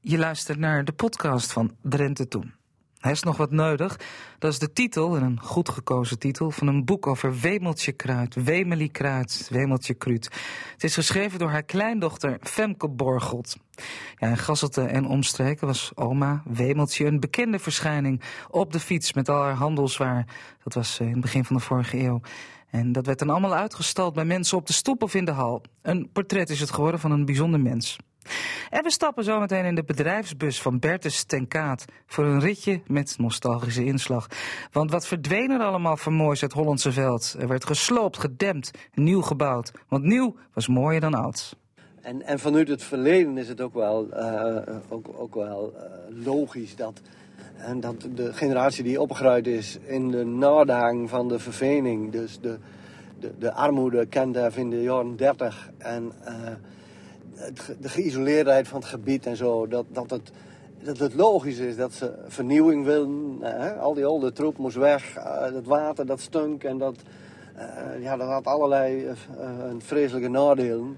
Je 0.00 0.18
luistert 0.18 0.58
naar 0.58 0.84
de 0.84 0.92
podcast 0.92 1.52
van 1.52 1.76
Drenthe 1.82 2.28
Toen. 2.28 2.54
Hij 2.98 3.12
is 3.12 3.22
nog 3.22 3.36
wat 3.36 3.50
nodig. 3.50 4.00
Dat 4.38 4.52
is 4.52 4.58
de 4.58 4.72
titel, 4.72 5.16
en 5.16 5.22
een 5.22 5.40
goed 5.40 5.68
gekozen 5.68 6.18
titel, 6.18 6.50
van 6.50 6.66
een 6.66 6.84
boek 6.84 7.06
over 7.06 7.40
Wemeltje 7.40 7.92
Kruid, 7.92 8.34
Wemelie 8.34 8.88
Kruid, 8.88 9.48
Wemeltje 9.50 9.94
Kruid. 9.94 10.24
Het 10.72 10.84
is 10.84 10.94
geschreven 10.94 11.38
door 11.38 11.50
haar 11.50 11.62
kleindochter 11.62 12.36
Femke 12.40 12.88
Borgelt. 12.88 13.56
Ja, 14.16 14.28
in 14.28 14.36
Gasselte 14.36 14.82
en 14.82 15.06
omstreken 15.06 15.66
was 15.66 15.92
oma 15.94 16.42
Wemeltje 16.44 17.06
een 17.06 17.20
bekende 17.20 17.58
verschijning 17.58 18.22
op 18.50 18.72
de 18.72 18.80
fiets 18.80 19.12
met 19.12 19.28
al 19.28 19.42
haar 19.42 19.54
handelswaar. 19.54 20.26
Dat 20.64 20.74
was 20.74 20.98
eh, 20.98 21.06
in 21.06 21.12
het 21.12 21.20
begin 21.20 21.44
van 21.44 21.56
de 21.56 21.62
vorige 21.62 21.98
eeuw. 21.98 22.20
En 22.70 22.92
dat 22.92 23.06
werd 23.06 23.18
dan 23.18 23.30
allemaal 23.30 23.54
uitgestald 23.54 24.14
bij 24.14 24.24
mensen 24.24 24.58
op 24.58 24.66
de 24.66 24.72
stoep 24.72 25.02
of 25.02 25.14
in 25.14 25.24
de 25.24 25.30
hal. 25.30 25.62
Een 25.82 26.08
portret 26.12 26.50
is 26.50 26.60
het 26.60 26.70
geworden 26.70 27.00
van 27.00 27.10
een 27.10 27.24
bijzonder 27.24 27.60
mens. 27.60 27.98
En 28.70 28.82
we 28.82 28.90
stappen 28.90 29.24
zometeen 29.24 29.64
in 29.64 29.74
de 29.74 29.84
bedrijfsbus 29.84 30.62
van 30.62 30.78
Bertus 30.78 31.24
ten 31.24 31.48
Kaat 31.48 31.84
voor 32.06 32.24
een 32.24 32.40
ritje 32.40 32.80
met 32.86 33.14
nostalgische 33.18 33.84
inslag. 33.84 34.26
Want 34.72 34.90
wat 34.90 35.06
verdween 35.06 35.50
er 35.50 35.60
allemaal 35.60 35.96
van 35.96 36.12
moois 36.12 36.42
uit 36.42 36.52
Hollandse 36.52 36.92
veld? 36.92 37.36
Er 37.38 37.48
werd 37.48 37.64
gesloopt, 37.64 38.18
gedempt, 38.18 38.70
nieuw 38.94 39.22
gebouwd. 39.22 39.72
Want 39.88 40.04
nieuw 40.04 40.36
was 40.52 40.68
mooier 40.68 41.00
dan 41.00 41.14
oud. 41.14 41.56
En, 42.00 42.22
en 42.22 42.38
vanuit 42.38 42.68
het 42.68 42.82
verleden 42.82 43.38
is 43.38 43.48
het 43.48 43.60
ook 43.60 43.74
wel, 43.74 44.06
uh, 44.12 44.56
ook, 44.88 45.06
ook 45.16 45.34
wel 45.34 45.72
uh, 45.76 46.24
logisch 46.24 46.76
dat, 46.76 47.00
en 47.56 47.80
dat 47.80 48.08
de 48.14 48.32
generatie 48.32 48.84
die 48.84 49.00
opgegroeid 49.00 49.46
is 49.46 49.78
in 49.86 50.10
de 50.10 50.24
nadagen 50.24 51.08
van 51.08 51.28
de 51.28 51.38
vervening, 51.38 52.12
dus 52.12 52.40
de, 52.40 52.58
de, 53.20 53.32
de 53.38 53.52
armoede 53.52 54.06
kende 54.06 54.50
in 54.54 54.70
de 54.70 54.82
jaren 54.82 55.16
30 55.16 55.70
en 55.78 56.12
de 57.80 57.88
geïsoleerdheid 57.88 58.68
van 58.68 58.80
het 58.80 58.88
gebied 58.88 59.26
en 59.26 59.36
zo, 59.36 59.66
dat, 59.66 59.84
dat, 59.92 60.10
het, 60.10 60.30
dat 60.82 60.98
het 60.98 61.14
logisch 61.14 61.58
is 61.58 61.76
dat 61.76 61.92
ze 61.92 62.14
vernieuwing 62.26 62.84
willen. 62.84 63.38
Hè? 63.40 63.72
Al 63.72 63.94
die 63.94 64.06
oude 64.06 64.32
troep 64.32 64.58
moest 64.58 64.76
weg, 64.76 65.14
het 65.52 65.66
water 65.66 66.06
dat 66.06 66.20
stunk 66.20 66.64
en 66.64 66.78
dat, 66.78 66.96
ja, 68.00 68.16
dat 68.16 68.28
had 68.28 68.46
allerlei 68.46 69.06
vreselijke 69.78 70.28
nadelen. 70.28 70.96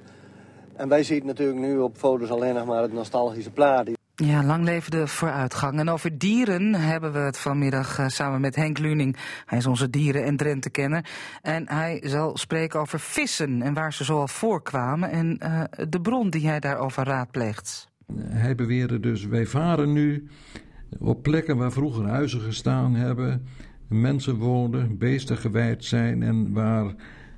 En 0.77 0.89
wij 0.89 1.03
zien 1.03 1.27
natuurlijk 1.27 1.59
nu 1.59 1.79
op 1.79 1.97
foto's 1.97 2.31
alleen 2.31 2.55
nog 2.55 2.67
maar 2.67 2.83
het 2.83 2.93
nostalgische 2.93 3.51
plaat. 3.51 4.00
Ja, 4.25 4.45
lang 4.45 4.65
leven 4.65 4.91
de 4.91 5.07
vooruitgang. 5.07 5.79
En 5.79 5.89
over 5.89 6.19
dieren 6.19 6.75
hebben 6.75 7.13
we 7.13 7.19
het 7.19 7.39
vanmiddag 7.39 7.99
uh, 7.99 8.09
samen 8.09 8.41
met 8.41 8.57
Henk 8.57 8.79
Luning. 8.79 9.17
Hij 9.47 9.59
is 9.59 9.67
onze 9.67 9.91
dieren- 9.91 10.25
en 10.25 10.37
drentenkenner. 10.37 11.05
En 11.43 11.69
hij 11.69 12.03
zal 12.05 12.37
spreken 12.37 12.81
over 12.81 13.01
vissen 13.01 13.63
en 13.63 13.75
waar 13.75 13.93
ze 13.93 14.05
zoal 14.05 14.29
voorkwamen... 14.29 15.11
en 15.11 15.39
uh, 15.43 15.63
de 15.89 16.01
bron 16.01 16.31
die 16.31 16.49
hij 16.49 16.61
daarover 16.61 17.05
raadpleegt. 17.05 17.89
Hij 18.23 18.55
beweerde 18.55 19.01
dus, 19.01 19.27
wij 19.27 19.47
varen 19.47 19.93
nu 19.93 20.29
op 20.99 21.23
plekken 21.23 21.57
waar 21.57 21.73
vroeger 21.73 22.07
huizen 22.07 22.41
gestaan 22.41 22.95
hebben... 22.95 23.47
mensen 23.89 24.37
woonden, 24.37 24.99
beesten 24.99 25.37
gewijd 25.37 25.85
zijn 25.85 26.23
en 26.23 26.53
waar... 26.53 26.95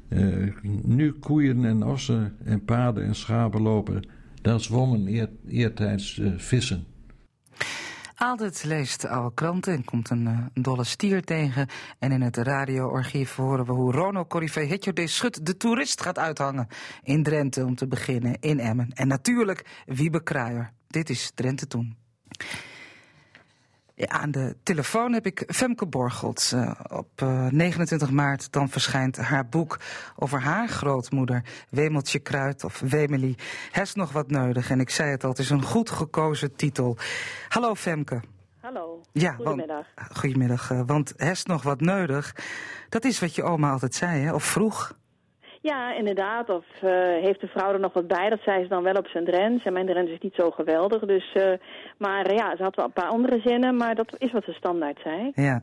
Uh, 0.08 0.52
nu 0.82 1.12
koeien 1.12 1.64
en 1.64 1.82
ossen 1.82 2.36
en 2.44 2.64
paarden 2.64 3.04
en 3.04 3.14
schapen 3.14 3.62
lopen, 3.62 4.02
daar 4.42 4.60
zwommen 4.60 5.06
eer, 5.06 5.30
eertijds 5.48 6.16
uh, 6.16 6.32
vissen. 6.36 6.86
Altijd 8.14 8.64
leest 8.64 9.04
oude 9.04 9.34
kranten 9.34 9.72
en 9.72 9.84
komt 9.84 10.10
een, 10.10 10.22
uh, 10.22 10.38
een, 10.54 10.62
dolle 10.62 10.84
stier 10.84 11.24
tegen. 11.24 11.68
En 11.98 12.12
in 12.12 12.20
het 12.20 12.36
radioarchief 12.36 13.34
horen 13.34 13.64
we 13.64 13.72
hoe 13.72 13.92
Rono 13.92 14.26
Corrivé 14.26 14.60
Hetjo 14.60 14.92
de 14.92 15.06
Schut 15.06 15.46
de 15.46 15.56
toerist 15.56 16.02
gaat 16.02 16.18
uithangen. 16.18 16.66
In 17.02 17.22
Drenthe 17.22 17.64
om 17.64 17.74
te 17.74 17.86
beginnen, 17.86 18.36
in 18.40 18.60
Emmen. 18.60 18.90
En 18.92 19.08
natuurlijk 19.08 19.82
Wiebe 19.86 20.22
Kruijer. 20.22 20.72
Dit 20.86 21.10
is 21.10 21.30
Drenthe 21.34 21.66
Toen. 21.66 21.96
Ja, 23.94 24.08
aan 24.08 24.30
de 24.30 24.56
telefoon 24.62 25.12
heb 25.12 25.26
ik 25.26 25.44
Femke 25.46 25.86
Borgelt. 25.86 26.52
Uh, 26.54 26.70
op 26.90 27.20
uh, 27.22 27.46
29 27.46 28.10
maart 28.10 28.52
dan 28.52 28.68
verschijnt 28.68 29.16
haar 29.16 29.48
boek 29.48 29.78
over 30.16 30.40
haar 30.40 30.68
grootmoeder, 30.68 31.42
Wemeltje 31.70 32.18
Kruid 32.18 32.64
of 32.64 32.80
Wemelie. 32.80 33.36
Hes 33.70 33.94
nog 33.94 34.12
wat 34.12 34.30
nodig 34.30 34.70
en 34.70 34.80
ik 34.80 34.90
zei 34.90 35.10
het 35.10 35.24
al, 35.24 35.30
het 35.30 35.38
is 35.38 35.50
een 35.50 35.62
goed 35.62 35.90
gekozen 35.90 36.56
titel. 36.56 36.96
Hallo 37.48 37.74
Femke. 37.74 38.20
Hallo, 38.60 39.00
ja, 39.12 39.32
goedemiddag. 39.32 39.86
Want, 39.94 40.18
goedemiddag, 40.18 40.70
uh, 40.70 40.80
want 40.86 41.12
Hes 41.16 41.44
nog 41.44 41.62
wat 41.62 41.80
nodig, 41.80 42.36
dat 42.88 43.04
is 43.04 43.20
wat 43.20 43.34
je 43.34 43.42
oma 43.42 43.70
altijd 43.70 43.94
zei, 43.94 44.22
hè? 44.22 44.32
of 44.32 44.44
vroeg. 44.44 45.00
Ja, 45.62 45.94
inderdaad. 45.94 46.48
Of 46.48 46.64
uh, 46.74 46.90
heeft 47.22 47.40
de 47.40 47.46
vrouw 47.46 47.72
er 47.72 47.80
nog 47.80 47.92
wat 47.92 48.06
bij? 48.06 48.28
Dat 48.28 48.40
zei 48.44 48.62
ze 48.62 48.68
dan 48.68 48.82
wel 48.82 48.94
op 48.94 49.06
zijn 49.06 49.24
Drents. 49.24 49.64
En 49.64 49.72
mijn 49.72 49.86
Drents 49.86 50.10
is 50.10 50.20
niet 50.20 50.34
zo 50.34 50.50
geweldig. 50.50 51.00
Dus, 51.00 51.34
uh, 51.34 51.52
maar 51.98 52.34
ja, 52.34 52.56
ze 52.56 52.62
had 52.62 52.76
wel 52.76 52.84
een 52.84 52.92
paar 52.92 53.08
andere 53.08 53.40
zinnen. 53.40 53.76
Maar 53.76 53.94
dat 53.94 54.14
is 54.18 54.32
wat 54.32 54.44
ze 54.44 54.52
standaard 54.52 55.00
zei. 55.02 55.32
Ja, 55.34 55.62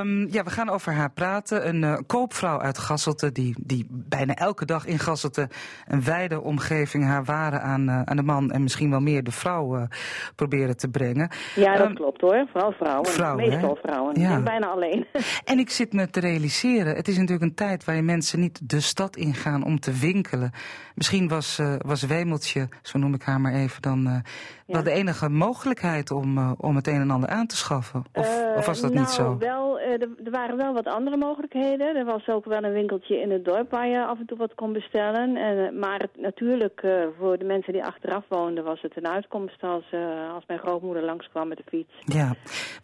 um, 0.00 0.28
ja 0.30 0.42
we 0.42 0.50
gaan 0.50 0.68
over 0.68 0.92
haar 0.92 1.10
praten. 1.10 1.68
Een 1.68 2.06
koopvrouw 2.06 2.60
uit 2.60 2.78
Gasselte 2.78 3.32
die, 3.32 3.56
die 3.60 3.86
bijna 3.90 4.34
elke 4.34 4.64
dag 4.64 4.86
in 4.86 4.98
Gasselte... 4.98 5.48
een 5.86 6.04
wijde 6.04 6.40
omgeving 6.40 7.04
haar 7.04 7.24
waren 7.24 7.60
aan, 7.62 7.90
aan 7.90 8.16
de 8.16 8.22
man... 8.22 8.50
en 8.50 8.62
misschien 8.62 8.90
wel 8.90 9.00
meer 9.00 9.22
de 9.22 9.30
vrouw 9.30 9.86
proberen 10.34 10.76
te 10.76 10.88
brengen. 10.88 11.30
Ja, 11.54 11.76
dat 11.76 11.88
um, 11.88 11.94
klopt 11.94 12.20
hoor. 12.20 12.46
Vooral 12.52 12.72
vrouwen. 12.72 13.06
vrouwen 13.06 13.48
Meestal 13.48 13.74
hè? 13.74 13.88
vrouwen. 13.88 14.20
Ja. 14.20 14.40
bijna 14.40 14.66
alleen. 14.66 15.06
en 15.44 15.58
ik 15.58 15.70
zit 15.70 15.92
me 15.92 16.10
te 16.10 16.20
realiseren. 16.20 16.96
Het 16.96 17.08
is 17.08 17.16
natuurlijk 17.16 17.44
een 17.44 17.54
tijd 17.54 17.84
waarin 17.84 18.04
mensen 18.04 18.40
niet 18.40 18.70
de 18.70 18.80
stad 18.80 19.05
ingaan 19.14 19.64
om 19.64 19.80
te 19.80 19.92
winkelen. 19.92 20.50
Misschien 20.94 21.28
was, 21.28 21.58
uh, 21.58 21.74
was 21.78 22.02
Wemeltje, 22.02 22.68
zo 22.82 22.98
noem 22.98 23.14
ik 23.14 23.22
haar 23.22 23.40
maar 23.40 23.52
even, 23.52 23.82
dan 23.82 24.06
uh, 24.06 24.12
ja. 24.12 24.22
wel 24.66 24.82
de 24.82 24.90
enige 24.90 25.28
mogelijkheid 25.28 26.10
om, 26.10 26.38
uh, 26.38 26.52
om 26.56 26.76
het 26.76 26.86
een 26.86 27.00
en 27.00 27.10
ander 27.10 27.28
aan 27.28 27.46
te 27.46 27.56
schaffen. 27.56 28.04
Of, 28.12 28.44
of 28.56 28.66
was 28.66 28.80
dat 28.80 28.92
nou, 28.92 29.04
niet 29.04 29.14
zo? 29.14 29.36
Wel, 29.38 29.80
er, 29.80 30.00
er, 30.00 30.30
waren 30.30 30.56
wel 30.56 30.72
wat 30.72 30.86
andere 30.86 31.16
mogelijkheden. 31.16 31.96
Er 31.96 32.04
was 32.04 32.28
ook 32.28 32.44
wel 32.44 32.64
een 32.64 32.72
winkeltje 32.72 33.20
in 33.20 33.30
het 33.30 33.44
dorp 33.44 33.70
waar 33.70 33.88
je 33.88 34.04
af 34.04 34.18
en 34.18 34.26
toe 34.26 34.38
wat 34.38 34.54
kon 34.54 34.72
bestellen. 34.72 35.36
En, 35.36 35.78
maar 35.78 36.00
het, 36.00 36.20
natuurlijk, 36.20 36.86
voor 37.18 37.38
de 37.38 37.44
mensen 37.44 37.72
die 37.72 37.84
achteraf 37.84 38.24
woonden, 38.28 38.64
was 38.64 38.80
het 38.80 38.96
een 38.96 39.08
uitkomst 39.08 39.62
als, 39.62 39.94
als 40.34 40.44
mijn 40.46 40.58
grootmoeder 40.58 41.04
langskwam 41.04 41.48
met 41.48 41.56
de 41.56 41.64
fiets. 41.66 41.92
Ja. 42.04 42.34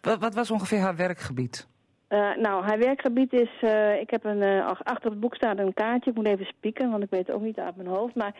Wat, 0.00 0.18
wat 0.18 0.34
was 0.34 0.50
ongeveer 0.50 0.80
haar 0.80 0.96
werkgebied? 0.96 1.66
Uh, 2.12 2.36
nou, 2.36 2.64
haar 2.64 2.78
werkgebied 2.78 3.32
is, 3.32 3.50
uh, 3.60 4.00
ik 4.00 4.10
heb 4.10 4.24
een, 4.24 4.42
uh, 4.42 4.66
achter 4.66 5.10
het 5.10 5.20
boek 5.20 5.34
staat 5.34 5.58
een 5.58 5.74
kaartje, 5.74 6.10
ik 6.10 6.16
moet 6.16 6.26
even 6.26 6.46
spieken, 6.46 6.90
want 6.90 7.02
ik 7.02 7.10
weet 7.10 7.26
het 7.26 7.36
ook 7.36 7.42
niet 7.42 7.58
uit 7.58 7.76
mijn 7.76 7.88
hoofd. 7.88 8.14
Maar 8.14 8.34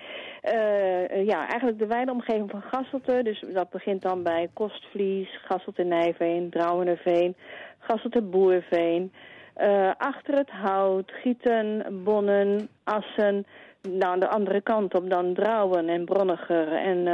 ja, 1.25 1.49
eigenlijk 1.49 1.79
de 1.79 1.87
wijde 1.87 2.11
omgeving 2.11 2.51
van 2.51 2.63
Gasselte, 2.63 3.23
dus 3.23 3.45
dat 3.53 3.71
begint 3.71 4.03
dan 4.03 4.23
bij 4.23 4.49
Kostvlies, 4.53 5.39
Gasselte 5.45 5.83
Nijveen, 5.83 6.51
Drouwenerveen, 6.51 7.35
Gasselte 7.79 8.23
Boerveen. 8.23 9.13
achter 9.99 10.35
het 10.35 10.51
hout, 10.51 11.13
Gieten, 11.13 12.01
Bonnen, 12.05 12.69
Assen, 12.85 13.47
nou, 13.83 14.13
aan 14.13 14.21
de 14.21 14.29
andere 14.29 14.61
kant 14.61 14.95
op 14.95 15.11
dan 15.11 15.35
Drouwen 15.35 15.89
en 15.89 16.05
Bronniger 16.05 16.73
en 16.73 17.05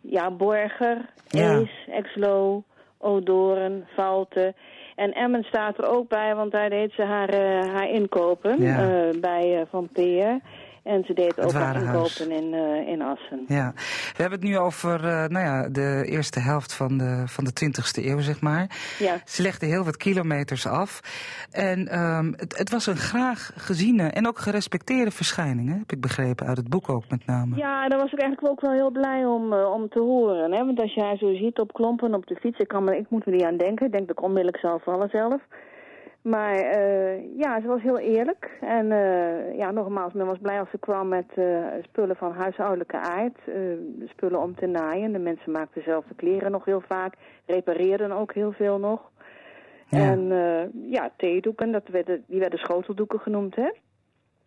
ja, 0.00 0.30
Borger, 0.30 1.04
Ja. 1.28 1.58
Ees, 1.58 1.86
Exlo, 1.90 2.62
Odoren, 2.98 3.86
Valte... 3.94 4.54
En 4.96 5.12
Emmen 5.12 5.42
staat 5.44 5.78
er 5.78 5.88
ook 5.88 6.08
bij, 6.08 6.34
want 6.34 6.52
daar 6.52 6.70
deed 6.70 6.92
ze 6.92 7.02
haar, 7.02 7.34
uh, 7.34 7.74
haar 7.74 7.90
inkopen 7.90 8.62
Ja. 8.62 8.80
uh, 8.88 9.20
bij 9.20 9.54
uh, 9.54 9.60
Van 9.70 9.88
Peer. 9.92 10.40
En 10.86 11.04
ze 11.04 11.12
deed 11.12 11.40
ook 11.40 11.52
inkopen 11.52 12.30
in, 12.30 12.52
uh, 12.52 12.88
in 12.88 13.02
Assen. 13.02 13.44
Ja, 13.46 13.72
we 14.16 14.22
hebben 14.22 14.38
het 14.38 14.48
nu 14.48 14.58
over 14.58 15.04
uh, 15.04 15.24
nou 15.24 15.44
ja, 15.44 15.68
de 15.68 16.04
eerste 16.08 16.40
helft 16.40 16.74
van 16.74 16.98
de, 16.98 17.22
van 17.26 17.44
de 17.44 17.50
20e 17.64 18.04
eeuw, 18.04 18.20
zeg 18.20 18.40
maar. 18.40 18.66
Ja. 18.98 19.16
Ze 19.24 19.42
legde 19.42 19.66
heel 19.66 19.84
wat 19.84 19.96
kilometers 19.96 20.66
af. 20.66 21.00
En 21.50 21.98
um, 21.98 22.34
het, 22.36 22.58
het, 22.58 22.70
was 22.70 22.86
een 22.86 22.96
graag 22.96 23.50
geziene 23.56 24.08
en 24.08 24.26
ook 24.26 24.38
gerespecteerde 24.38 25.10
verschijning, 25.10 25.68
hè? 25.68 25.78
heb 25.78 25.92
ik 25.92 26.00
begrepen, 26.00 26.46
uit 26.46 26.56
het 26.56 26.68
boek 26.68 26.88
ook 26.88 27.04
met 27.10 27.26
name. 27.26 27.56
Ja, 27.56 27.88
daar 27.88 27.98
was 27.98 28.12
ik 28.12 28.20
eigenlijk 28.20 28.52
ook 28.52 28.60
wel 28.60 28.72
heel 28.72 28.90
blij 28.90 29.24
om, 29.24 29.52
uh, 29.52 29.72
om 29.72 29.88
te 29.88 30.00
horen. 30.00 30.52
Hè? 30.52 30.64
Want 30.64 30.80
als 30.80 30.94
je 30.94 31.00
haar 31.00 31.16
zo 31.16 31.34
ziet 31.34 31.58
op 31.58 31.72
klompen 31.72 32.14
op 32.14 32.26
de 32.26 32.36
fiets, 32.36 32.58
ik, 32.58 32.68
kan 32.68 32.84
me, 32.84 32.96
ik 32.96 33.10
moet 33.10 33.26
er 33.26 33.32
niet 33.32 33.44
aan 33.44 33.56
denken. 33.56 33.86
Ik 33.86 33.92
denk 33.92 34.06
dat 34.06 34.18
ik 34.18 34.24
onmiddellijk 34.24 34.62
zal 34.62 34.80
vallen 34.84 35.08
zelf. 35.08 35.40
Maar 36.26 36.54
uh, 36.54 37.38
ja, 37.38 37.60
ze 37.60 37.66
was 37.66 37.82
heel 37.82 37.98
eerlijk. 37.98 38.50
En 38.60 38.86
uh, 38.90 39.56
ja, 39.56 39.70
nogmaals, 39.70 40.12
men 40.12 40.26
was 40.26 40.38
blij 40.38 40.60
als 40.60 40.70
ze 40.70 40.78
kwam 40.78 41.08
met 41.08 41.26
uh, 41.34 41.66
spullen 41.82 42.16
van 42.16 42.32
huishoudelijke 42.32 42.98
aard. 42.98 43.38
spullen 44.04 44.40
om 44.40 44.54
te 44.54 44.66
naaien. 44.66 45.12
De 45.12 45.18
mensen 45.18 45.52
maakten 45.52 45.82
zelf 45.82 46.04
de 46.08 46.14
kleren 46.14 46.50
nog 46.50 46.64
heel 46.64 46.82
vaak. 46.86 47.14
Repareerden 47.46 48.12
ook 48.12 48.34
heel 48.34 48.52
veel 48.52 48.78
nog. 48.78 49.00
Ja. 49.88 49.98
En 49.98 50.28
ja, 50.90 51.10
theedoeken, 51.16 51.72
dat 51.72 51.88
werden, 51.88 52.24
die 52.26 52.40
werden 52.40 52.58
schoteldoeken 52.58 53.20
genoemd, 53.20 53.56
hè. 53.56 53.70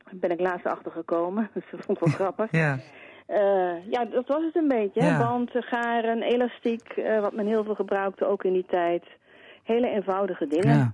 Daar 0.03 0.19
ben 0.19 0.31
ik 0.31 0.39
laatst 0.39 0.65
achter 0.65 0.91
gekomen. 0.91 1.49
Dus 1.53 1.63
dat 1.71 1.85
vond 1.85 1.97
ik 1.97 2.03
wel 2.03 2.13
grappig. 2.25 2.51
Ja. 2.51 2.79
ja, 3.89 4.05
dat 4.05 4.27
was 4.27 4.43
het 4.43 4.55
een 4.55 4.67
beetje. 4.67 5.03
Ja. 5.03 5.17
Band, 5.17 5.51
garen, 5.53 6.21
elastiek, 6.21 7.01
wat 7.21 7.33
men 7.33 7.47
heel 7.47 7.63
veel 7.63 7.75
gebruikte 7.75 8.25
ook 8.25 8.43
in 8.43 8.53
die 8.53 8.65
tijd. 8.67 9.03
Hele 9.63 9.87
eenvoudige 9.87 10.47
dingen. 10.47 10.77
Ja. 10.77 10.93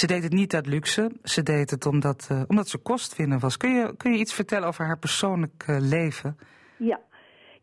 Ze 0.00 0.06
deed 0.06 0.22
het 0.22 0.32
niet 0.32 0.54
uit 0.54 0.66
luxe. 0.66 1.10
Ze 1.22 1.42
deed 1.42 1.70
het 1.70 1.86
omdat, 1.86 2.28
uh, 2.32 2.42
omdat 2.48 2.68
ze 2.68 2.78
kostwinner 2.78 3.38
was. 3.38 3.56
Kun 3.56 3.74
je, 3.74 3.96
kun 3.96 4.12
je 4.12 4.18
iets 4.18 4.34
vertellen 4.34 4.68
over 4.68 4.84
haar 4.84 4.98
persoonlijk 4.98 5.64
uh, 5.70 5.76
leven? 5.80 6.38
Ja. 6.76 7.00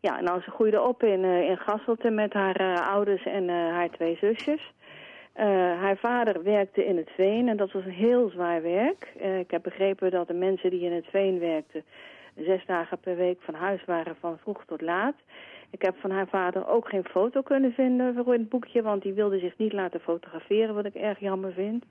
Ja, 0.00 0.20
nou, 0.20 0.40
ze 0.40 0.50
groeide 0.50 0.82
op 0.82 1.02
in, 1.02 1.22
uh, 1.22 1.40
in 1.50 1.56
Gasselte 1.56 2.10
met 2.10 2.32
haar 2.32 2.80
ouders 2.80 3.24
en 3.24 3.48
haar 3.48 3.90
twee 3.90 4.16
zusjes. 4.20 4.72
haar 5.80 5.96
vader 5.96 6.42
werkte 6.42 6.84
in 6.86 6.96
het 6.96 7.10
veen 7.16 7.48
en 7.48 7.56
dat 7.56 7.72
was 7.72 7.84
een 7.84 7.90
heel 7.90 8.28
zwaar 8.28 8.62
werk. 8.62 9.12
ik 9.40 9.50
heb 9.50 9.62
begrepen 9.62 10.10
dat 10.10 10.26
de 10.26 10.34
mensen 10.34 10.70
die 10.70 10.84
in 10.84 10.92
het 10.92 11.06
veen 11.10 11.38
werkten... 11.38 11.84
zes 12.36 12.66
dagen 12.66 12.98
per 12.98 13.16
week 13.16 13.38
van 13.40 13.54
huis 13.54 13.84
waren 13.84 14.16
van 14.20 14.38
vroeg 14.38 14.64
tot 14.66 14.80
laat. 14.80 15.14
Ik 15.74 15.82
heb 15.82 15.96
van 15.98 16.10
haar 16.10 16.26
vader 16.26 16.68
ook 16.68 16.88
geen 16.88 17.04
foto 17.04 17.42
kunnen 17.42 17.72
vinden 17.72 18.14
voor 18.14 18.32
het 18.32 18.48
boekje... 18.48 18.82
want 18.82 19.02
die 19.02 19.12
wilde 19.12 19.38
zich 19.38 19.58
niet 19.58 19.72
laten 19.72 20.00
fotograferen, 20.00 20.74
wat 20.74 20.84
ik 20.84 20.94
erg 20.94 21.18
jammer 21.18 21.52
vind. 21.52 21.84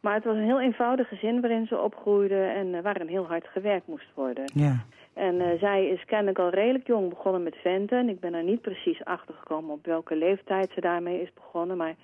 Maar 0.00 0.14
het 0.14 0.24
was 0.24 0.36
een 0.36 0.50
heel 0.52 0.60
eenvoudig 0.60 1.08
gezin 1.08 1.40
waarin 1.40 1.66
ze 1.66 1.78
opgroeide... 1.78 2.42
en 2.42 2.82
waarin 2.82 3.08
heel 3.08 3.26
hard 3.26 3.46
gewerkt 3.46 3.86
moest 3.86 4.14
worden. 4.14 4.44
Ja. 4.54 4.84
En 5.14 5.34
uh, 5.34 5.46
zij 5.58 5.86
is 5.86 6.04
kennelijk 6.04 6.38
al 6.38 6.50
redelijk 6.50 6.86
jong 6.86 7.08
begonnen 7.08 7.42
met 7.42 7.56
venten. 7.56 8.08
Ik 8.08 8.20
ben 8.20 8.34
er 8.34 8.42
niet 8.42 8.60
precies 8.60 9.04
achter 9.04 9.34
gekomen 9.34 9.70
op 9.70 9.86
welke 9.86 10.16
leeftijd 10.16 10.70
ze 10.74 10.80
daarmee 10.80 11.22
is 11.22 11.32
begonnen. 11.34 11.76
Maar 11.76 11.94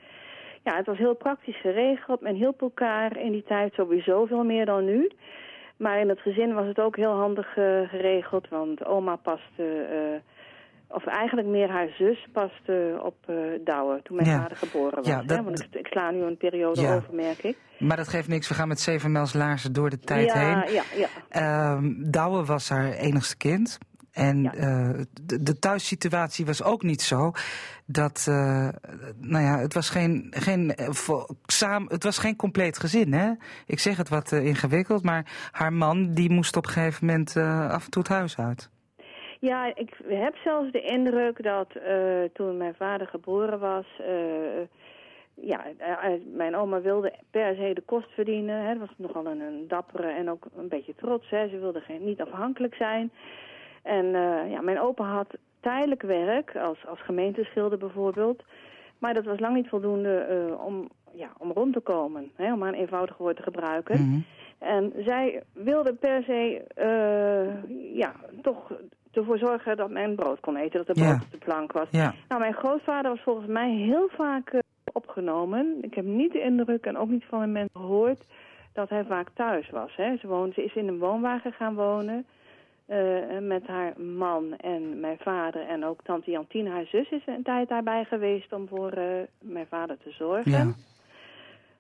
ja, 0.65 0.77
het 0.77 0.87
was 0.87 0.99
heel 0.99 1.15
praktisch 1.15 1.61
geregeld. 1.61 2.21
Men 2.21 2.35
hielp 2.35 2.63
elkaar 2.63 3.17
in 3.17 3.33
die 3.33 3.45
tijd 3.45 3.75
sowieso 3.75 4.27
veel 4.27 4.45
meer 4.45 4.67
dan 4.67 4.85
nu. 4.85 5.11
Maar 5.77 6.01
in 6.01 6.09
het 6.09 6.21
gezin 6.21 6.55
was 6.55 6.67
het 6.67 6.81
ook 6.81 6.97
heel 6.97 7.15
handig 7.15 7.57
uh, 7.57 7.89
geregeld. 7.89 8.49
Want 8.49 8.85
oma 8.85 9.17
paste... 9.17 10.21
Of 10.95 11.07
eigenlijk 11.07 11.49
meer 11.49 11.71
haar 11.71 11.89
zus 11.99 12.29
paste 12.33 13.01
op 13.03 13.15
uh, 13.31 13.37
Douwe 13.65 14.01
toen 14.03 14.17
mijn 14.17 14.29
Ja. 14.29 14.41
vader 14.41 14.57
geboren 14.57 14.97
was. 14.97 15.07
Ja, 15.07 15.23
dat- 15.23 15.37
hè? 15.37 15.43
Want 15.43 15.63
ik, 15.63 15.75
ik 15.75 15.87
sla 15.87 16.11
nu 16.11 16.23
een 16.23 16.37
periode 16.37 16.81
Ja. 16.81 16.95
over, 16.95 17.15
merk 17.15 17.43
ik. 17.43 17.57
Maar 17.79 17.97
dat 17.97 18.09
geeft 18.09 18.29
niks, 18.29 18.49
we 18.49 18.55
gaan 18.55 18.69
met 18.69 18.81
zeven 18.81 19.13
mijls 19.13 19.33
laarzen 19.33 19.73
door 19.73 19.91
de 19.91 19.99
tijd 19.99 20.33
heen. 20.33 20.73
ja, 20.73 20.83
ja. 20.97 21.07
Ehm 21.29 22.11
Douwe 22.11 22.45
was 22.45 22.69
haar 22.69 22.93
enigste 22.93 23.37
kind. 23.37 23.79
En 24.13 24.43
Ja. 24.43 24.55
eh, 24.55 24.91
de, 25.23 25.43
de 25.43 25.59
thuissituatie 25.59 26.47
was 26.47 26.63
ook 26.63 26.83
niet 26.83 27.03
zo 27.03 27.33
dat, 27.87 28.25
eh, 28.29 28.69
nou 29.21 29.45
ja, 29.45 29.59
het 29.59 29.75
was 29.75 29.91
geen, 29.91 30.27
geen, 30.37 30.75
samen, 31.47 31.93
het 31.93 32.03
was 32.05 32.19
geen 32.19 32.37
compleet 32.37 32.79
gezin, 32.79 33.13
hè? 33.13 33.31
Ik 33.67 33.79
zeg 33.79 33.97
het 33.97 34.09
wat 34.09 34.33
ingewikkeld, 34.33 35.03
maar 35.03 35.49
haar 35.53 35.73
man 35.73 36.13
die 36.15 36.31
moest 36.31 36.57
op 36.57 36.67
een 36.67 36.73
gegeven 36.73 37.07
moment 37.07 37.37
af 37.71 37.85
en 37.85 37.91
toe 37.91 38.03
het 38.03 38.11
huis 38.13 38.39
uit. 38.39 38.71
Ja, 39.43 39.75
ik 39.75 39.97
heb 40.09 40.37
zelfs 40.37 40.71
de 40.71 40.81
indruk 40.81 41.43
dat 41.43 41.75
eh, 41.75 42.23
toen 42.33 42.57
mijn 42.57 42.75
vader 42.75 43.07
geboren 43.07 43.59
was... 43.59 43.87
eh, 43.99 44.63
ja, 45.35 45.65
eh, 45.79 46.11
mijn 46.35 46.57
oma 46.57 46.81
wilde 46.81 47.13
per 47.31 47.55
se 47.55 47.71
de 47.75 47.81
kost 47.81 48.11
verdienen. 48.11 48.65
Hè. 48.65 48.79
Dat 48.79 48.89
was 48.89 48.97
nogal 48.97 49.27
een, 49.27 49.41
een 49.41 49.65
dappere 49.69 50.09
en 50.09 50.31
ook 50.31 50.47
een 50.57 50.69
beetje 50.69 50.95
trots. 50.95 51.31
Hè. 51.31 51.49
Ze 51.49 51.59
wilde 51.59 51.81
geen, 51.81 52.05
niet 52.05 52.21
afhankelijk 52.21 52.75
zijn. 52.75 53.11
En 53.83 54.07
ja, 54.51 54.61
mijn 54.61 54.81
opa 54.81 55.05
had 55.05 55.37
tijdelijk 55.61 56.03
werk, 56.03 56.57
als, 56.57 56.87
als 56.87 57.01
gemeenteschilder 57.01 57.79
bijvoorbeeld. 57.79 58.43
Maar 58.99 59.15
dat 59.15 59.25
was 59.25 59.41
lang 59.41 59.55
niet 59.55 59.69
voldoende 59.69 60.57
om, 60.65 60.89
ja, 61.13 61.33
om 61.39 61.53
rond 61.53 61.73
te 61.73 61.81
komen. 61.81 62.31
Hè, 62.37 62.53
om 62.53 62.59
maar 62.59 62.73
een 62.73 62.81
eenvoudig 62.81 63.17
woord 63.17 63.37
te 63.37 63.43
gebruiken. 63.43 64.01
Mhm. 64.01 64.21
En 64.59 64.93
zij 65.05 65.43
wilde 65.53 65.95
per 65.95 66.23
se, 66.23 66.63
ja, 67.95 68.13
toch 68.43 68.73
ervoor 69.17 69.39
zorgen 69.39 69.77
dat 69.77 69.91
men 69.91 70.15
brood 70.15 70.41
kon 70.41 70.57
eten, 70.57 70.85
dat 70.85 70.97
er 70.97 71.03
Ja. 71.03 71.09
brood 71.11 71.23
op 71.25 71.31
de 71.31 71.45
plank 71.45 71.73
was. 71.73 71.89
Ja, 71.91 72.15
Nou, 72.29 72.41
mijn 72.41 72.55
grootvader 72.55 73.11
was 73.11 73.21
volgens 73.23 73.47
mij 73.47 73.71
heel 73.71 74.09
vaak 74.17 74.49
eh, 74.49 74.61
opgenomen. 74.93 75.79
Ik 75.81 75.95
heb 75.95 76.05
niet 76.05 76.33
de 76.33 76.41
indruk 76.43 76.85
en 76.87 76.97
ook 76.97 77.09
niet 77.09 77.25
van 77.29 77.43
een 77.43 77.53
mensen 77.53 77.81
gehoord 77.81 78.23
dat 78.73 78.89
hij 78.89 79.05
vaak 79.05 79.29
thuis 79.35 79.71
was. 79.71 79.97
Hè. 79.97 80.17
Ze, 80.17 80.27
woonde, 80.27 80.53
ze 80.55 80.65
is 80.65 80.75
in 80.75 80.89
een 80.89 80.99
woonwagen 80.99 81.53
gaan 81.53 81.75
wonen 81.75 82.27
eh, 82.87 82.99
met 83.41 83.67
haar 83.67 84.01
man 84.01 84.57
en 84.57 85.01
mijn 85.01 85.19
vader. 85.21 85.67
En 85.69 85.85
ook 85.85 86.03
tante 86.03 86.31
Jantine, 86.31 86.71
haar 86.71 86.87
zus, 86.87 87.11
is 87.11 87.23
een 87.27 87.43
tijd 87.43 87.69
daarbij 87.69 88.05
geweest 88.05 88.53
om 88.53 88.69
voor 88.69 88.91
eh, 88.91 89.05
mijn 89.41 89.67
vader 89.69 89.97
te 90.05 90.11
zorgen. 90.11 90.51
ja. 90.51 90.73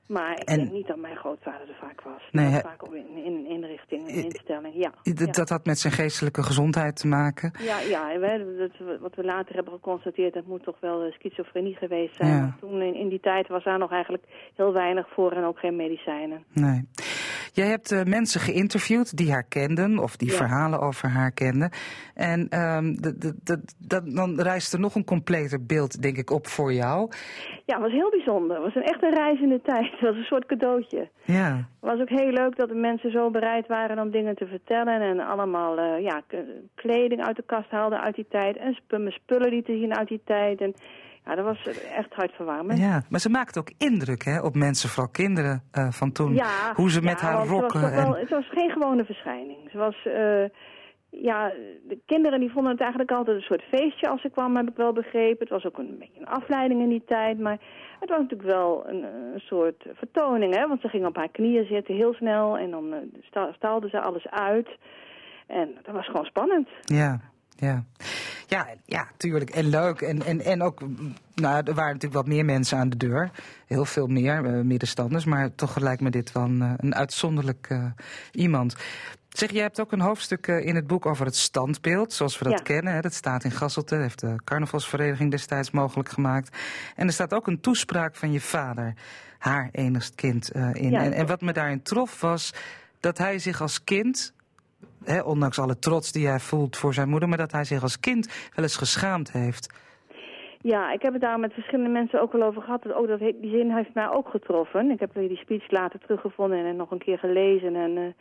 Maar 0.07 0.33
ik 0.41 0.49
En- 0.49 0.57
denk 0.59 0.73
niet 0.73 0.87
dat 0.87 0.97
mijn 0.97 1.17
grootvader 1.17 1.69
er 1.69 1.75
vaak 1.81 2.01
was. 2.01 2.29
Nee, 2.31 2.47
hè- 2.47 2.61
vaak 2.61 2.87
ook 2.87 2.95
in, 2.95 3.25
in 3.25 3.33
een 3.35 3.47
inrichting, 3.47 4.09
een 4.09 4.25
instelling, 4.25 4.75
ja. 4.75 4.93
Dat 5.35 5.49
had 5.49 5.65
met 5.67 5.79
zijn 5.79 5.93
geestelijke 5.93 6.43
gezondheid 6.43 6.97
te 6.97 7.07
maken. 7.07 7.53
Ja, 7.59 7.81
ja 7.81 8.19
wij- 8.19 8.45
dat, 8.59 9.01
wat 9.01 9.15
we 9.15 9.25
later 9.25 9.55
hebben 9.55 9.73
geconstateerd, 9.73 10.35
dat 10.35 10.47
moet 10.47 10.63
toch 10.63 10.77
wel 10.81 11.03
eh, 11.05 11.13
schizofrenie 11.13 11.75
geweest 11.77 12.17
zijn. 12.17 12.31
Ja. 12.37 12.57
Toen 12.61 12.83
in, 12.83 12.95
in 12.95 13.09
die 13.09 13.21
tijd 13.21 13.49
was 13.49 13.65
daar 13.65 13.79
nog 13.79 13.91
eigenlijk 13.93 14.25
heel 14.57 14.73
weinig 14.73 15.09
voor 15.15 15.33
en 15.33 15.45
ook 15.45 15.59
geen 15.59 15.77
medicijnen. 15.77 16.45
Nee. 16.53 16.89
Jij 17.55 17.67
hebt 17.67 17.93
eh, 17.93 18.03
mensen 18.03 18.41
geïnterviewd 18.41 19.17
die 19.17 19.33
haar 19.33 19.45
kenden 19.49 19.99
of 19.99 20.17
die 20.17 20.31
Ja. 20.31 20.37
verhalen 20.37 20.81
over 20.81 21.09
haar 21.09 21.33
kenden. 21.33 21.71
En 22.15 22.47
ehm, 22.49 22.95
dan 24.15 24.41
rijst 24.41 24.73
er 24.73 24.81
nog 24.81 24.95
een 24.95 25.05
completer 25.05 25.67
beeld, 25.67 26.03
denk 26.03 26.17
ik, 26.17 26.31
op 26.31 26.47
voor 26.47 26.73
jou. 26.73 27.11
Ja, 27.67 27.75
het 27.75 27.83
was 27.83 27.93
heel 27.93 28.11
bijzonder. 28.11 28.57
Het 28.57 28.65
was 28.65 28.75
een 28.75 28.83
echt 28.93 29.03
een 29.03 29.15
reizende 29.15 29.61
tijd. 29.63 29.91
Het 29.93 30.01
was 30.01 30.17
een 30.17 30.25
soort 30.25 30.47
cadeautje. 30.47 31.09
Ja, 31.25 31.57
Het 31.57 31.91
was 31.91 32.01
ook 32.01 32.09
heel 32.09 32.31
leuk 32.31 32.57
dat 32.57 32.69
de 32.69 32.75
mensen 32.75 33.11
zo 33.11 33.31
bereid 33.31 33.67
waren 33.67 33.99
om 33.99 34.11
dingen 34.11 34.37
te 34.37 34.47
vertellen. 34.47 35.01
En 35.01 35.21
allemaal 35.21 35.79
eh, 35.79 36.03
ja, 36.03 36.23
kleding 36.75 37.27
uit 37.27 37.37
de 37.37 37.43
kast 37.47 37.71
haalden 37.71 38.01
uit 38.01 38.15
die 38.15 38.27
tijd. 38.31 38.57
En 38.57 38.75
sp 38.79 38.91
mijn 38.91 39.13
spullen 39.13 39.51
lieten 39.51 39.79
zien 39.79 39.97
uit 39.97 40.09
die 40.09 40.21
tijd. 40.25 40.61
En 40.61 40.75
ja, 41.25 41.35
dat 41.35 41.45
was 41.45 41.67
echt 41.97 42.13
hartverwarmend. 42.15 42.79
ja. 42.79 43.03
Maar 43.09 43.21
ze 43.21 43.29
maakt 43.31 43.59
ook 43.59 43.71
indruk 43.79 44.23
hè, 44.25 44.41
op 44.41 44.55
mensen, 44.55 44.89
vooral 44.89 45.11
kinderen 45.13 45.63
eh, 45.71 45.91
van 45.91 46.13
toen. 46.13 46.35
Ja, 46.35 46.73
Hoe 46.75 46.91
ze 46.91 47.03
met 47.03 47.21
ja, 47.21 47.27
haar 47.27 47.37
want 47.37 47.47
ze 47.49 47.53
was 47.53 47.61
rokken. 47.61 47.81
toch 47.81 47.91
wel- 47.91 48.15
en, 48.15 48.21
het 48.21 48.31
was 48.31 48.49
geen 48.51 48.71
gewone 48.71 49.05
verschijning. 49.05 49.59
Ze 49.71 49.79
was, 49.79 49.97
eh, 50.05 50.45
ja, 51.23 51.53
de 51.89 51.99
kinderen 52.07 52.41
die 52.41 52.51
vonden 52.53 52.73
het 52.73 52.81
eigenlijk 52.81 53.11
altijd 53.11 53.37
een 53.37 53.43
soort 53.43 53.63
feestje 53.63 54.09
als 54.09 54.21
ze 54.21 54.31
kwam, 54.31 54.57
heb 54.57 54.69
ik 54.69 54.77
wel 54.77 54.93
begrepen. 54.93 55.39
Het 55.39 55.49
was 55.49 55.65
ook 55.65 55.79
een 55.79 55.97
beetje 55.99 56.21
een 56.21 56.27
afleiding 56.27 56.83
in 56.83 56.89
die 56.89 57.05
tijd, 57.07 57.39
maar 57.39 57.59
het 58.01 58.09
was 58.09 58.19
natuurlijk 58.19 58.51
wel 58.51 58.89
een, 58.89 59.03
een 59.35 59.41
soort 59.41 59.85
vertoning, 59.95 60.55
hè. 60.57 60.69
Want 60.69 60.81
ze 60.81 60.89
ging 60.89 61.07
op 61.07 61.17
haar 61.17 61.29
knieën 61.29 61.65
zitten 61.67 61.95
heel 61.95 62.15
snel 62.15 62.59
en 62.59 62.71
dan 62.71 62.95
staalde 63.53 63.89
ze 63.89 64.01
alles 64.01 64.27
uit. 64.31 64.69
En 65.47 65.69
dat 65.83 65.95
was 65.95 66.07
gewoon 66.07 66.25
spannend. 66.25 66.69
ja, 66.83 67.21
ja. 67.57 67.85
Ja, 68.47 68.69
ja, 68.85 69.09
tuurlijk. 69.17 69.51
En 69.51 69.69
leuk. 69.69 70.01
En, 70.01 70.23
en, 70.23 70.41
en 70.41 70.63
ook, 70.63 70.81
nou, 71.35 71.57
er 71.65 71.75
waren 71.75 71.93
natuurlijk 71.93 72.13
wat 72.13 72.27
meer 72.27 72.45
mensen 72.45 72.79
aan 72.79 72.89
de 72.89 72.97
deur. 72.97 73.31
Heel 73.67 73.85
veel 73.85 74.07
meer, 74.07 74.45
eh, 74.45 74.61
middenstanders. 74.61 75.25
Maar 75.25 75.55
toch 75.55 75.79
lijkt 75.79 76.03
me 76.03 76.11
dit 76.11 76.33
wel 76.33 76.43
een, 76.43 76.63
eh, 76.63 76.73
een 76.77 76.95
uitzonderlijk 76.95 77.67
eh, 77.69 77.85
iemand. 78.33 78.77
Zeg, 79.29 79.51
jij 79.51 79.63
hebt 79.63 79.81
ook 79.81 79.93
een 79.93 80.01
hoofdstuk 80.01 80.47
in 80.47 80.75
het 80.75 80.87
boek 80.87 81.07
over 81.07 81.27
het 81.27 81.37
standbeeld, 81.37 82.13
zoals 82.13 82.39
we 82.39 82.45
dat 82.45 82.59
Ja. 82.59 82.65
kennen. 82.65 82.93
Hè? 82.93 83.01
Dat 83.01 83.15
staat 83.15 83.45
in 83.45 83.51
Gasselte, 83.51 83.95
heeft 83.95 84.21
de 84.21 84.37
carnavalsvereniging 84.45 85.31
destijds 85.31 85.71
mogelijk 85.71 86.09
gemaakt. 86.09 86.57
En 86.97 87.07
er 87.07 87.13
staat 87.13 87.35
ook 87.35 87.47
een 87.47 87.61
toespraak 87.61 88.17
van 88.17 88.33
je 88.33 88.41
vader, 88.41 88.95
haar 89.39 89.69
enigst 89.73 90.15
kind, 90.15 90.51
in. 90.73 90.91
Ja. 90.91 91.03
En, 91.03 91.13
en 91.13 91.27
wat 91.27 91.41
me 91.41 91.53
daarin 91.53 91.83
trof 91.83 92.21
was 92.21 92.55
dat 93.01 93.19
hij 93.19 93.39
zich 93.39 93.61
als 93.61 93.85
kind, 93.85 94.33
ondanks 95.25 95.59
alle 95.59 95.79
trots 95.79 96.13
die 96.13 96.27
hij 96.27 96.41
voelt 96.41 96.77
voor 96.77 96.95
zijn 96.95 97.09
moeder, 97.09 97.29
maar 97.29 97.39
dat 97.39 97.53
hij 97.53 97.65
zich 97.65 97.83
als 97.83 98.01
kind 98.01 98.51
wel 98.55 98.65
eens 98.65 98.77
geschaamd 98.77 99.33
heeft. 99.33 99.81
Ja, 100.63 100.93
ik 100.93 101.03
heb 101.03 101.13
het 101.13 101.23
daar 101.23 101.39
met 101.39 101.53
verschillende 101.53 101.91
mensen 101.91 102.21
ook 102.21 102.33
wel 102.33 102.43
over 102.43 102.63
gehad. 102.63 102.93
Ook 102.93 103.09
dat, 103.09 103.19
die 103.19 103.51
zin 103.51 103.71
heeft 103.71 103.95
mij 103.95 104.11
ook 104.11 104.29
getroffen. 104.29 104.91
Ik 104.91 105.01
heb 105.01 105.11
die 105.15 105.37
speech 105.37 105.71
later 105.71 106.01
teruggevonden 106.01 106.65
en 106.65 106.77
nog 106.77 106.91
een 106.91 106.99
keer 106.99 107.19
gelezen. 107.19 107.77
En, 107.77 107.97
eh, 107.97 108.13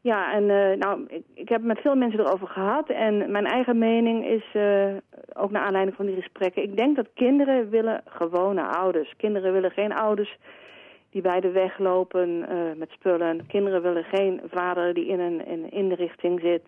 ja, 0.00 0.32
en 0.32 0.50
eh, 0.50 0.78
nou, 0.78 1.06
ik, 1.34 1.48
heb 1.48 1.62
met 1.62 1.78
veel 1.78 1.94
mensen 1.94 2.20
erover 2.20 2.48
gehad. 2.48 2.88
En 2.88 3.30
mijn 3.30 3.46
eigen 3.46 3.78
mening 3.78 4.26
is, 4.26 4.44
eh, 4.52 4.94
ook 5.32 5.50
naar 5.50 5.64
aanleiding 5.64 5.96
van 5.96 6.06
die 6.06 6.14
gesprekken... 6.14 6.62
ik 6.62 6.76
denk 6.76 6.96
dat 6.96 7.08
kinderen 7.14 7.70
willen 7.70 8.02
gewone 8.04 8.62
ouders. 8.62 9.14
Kinderen 9.16 9.52
willen 9.52 9.70
geen 9.70 9.92
ouders 9.92 10.38
die 11.10 11.22
bij 11.22 11.40
de 11.40 11.50
weg 11.50 11.78
lopen 11.78 12.48
eh, 12.48 12.56
met 12.76 12.90
spullen. 12.90 13.46
Kinderen 13.46 13.82
willen 13.82 14.04
geen 14.04 14.40
vader 14.52 14.94
die 14.94 15.06
in 15.06 15.20
een, 15.20 15.46
in 15.46 15.62
een 15.62 15.70
inrichting 15.70 16.40
zit... 16.40 16.64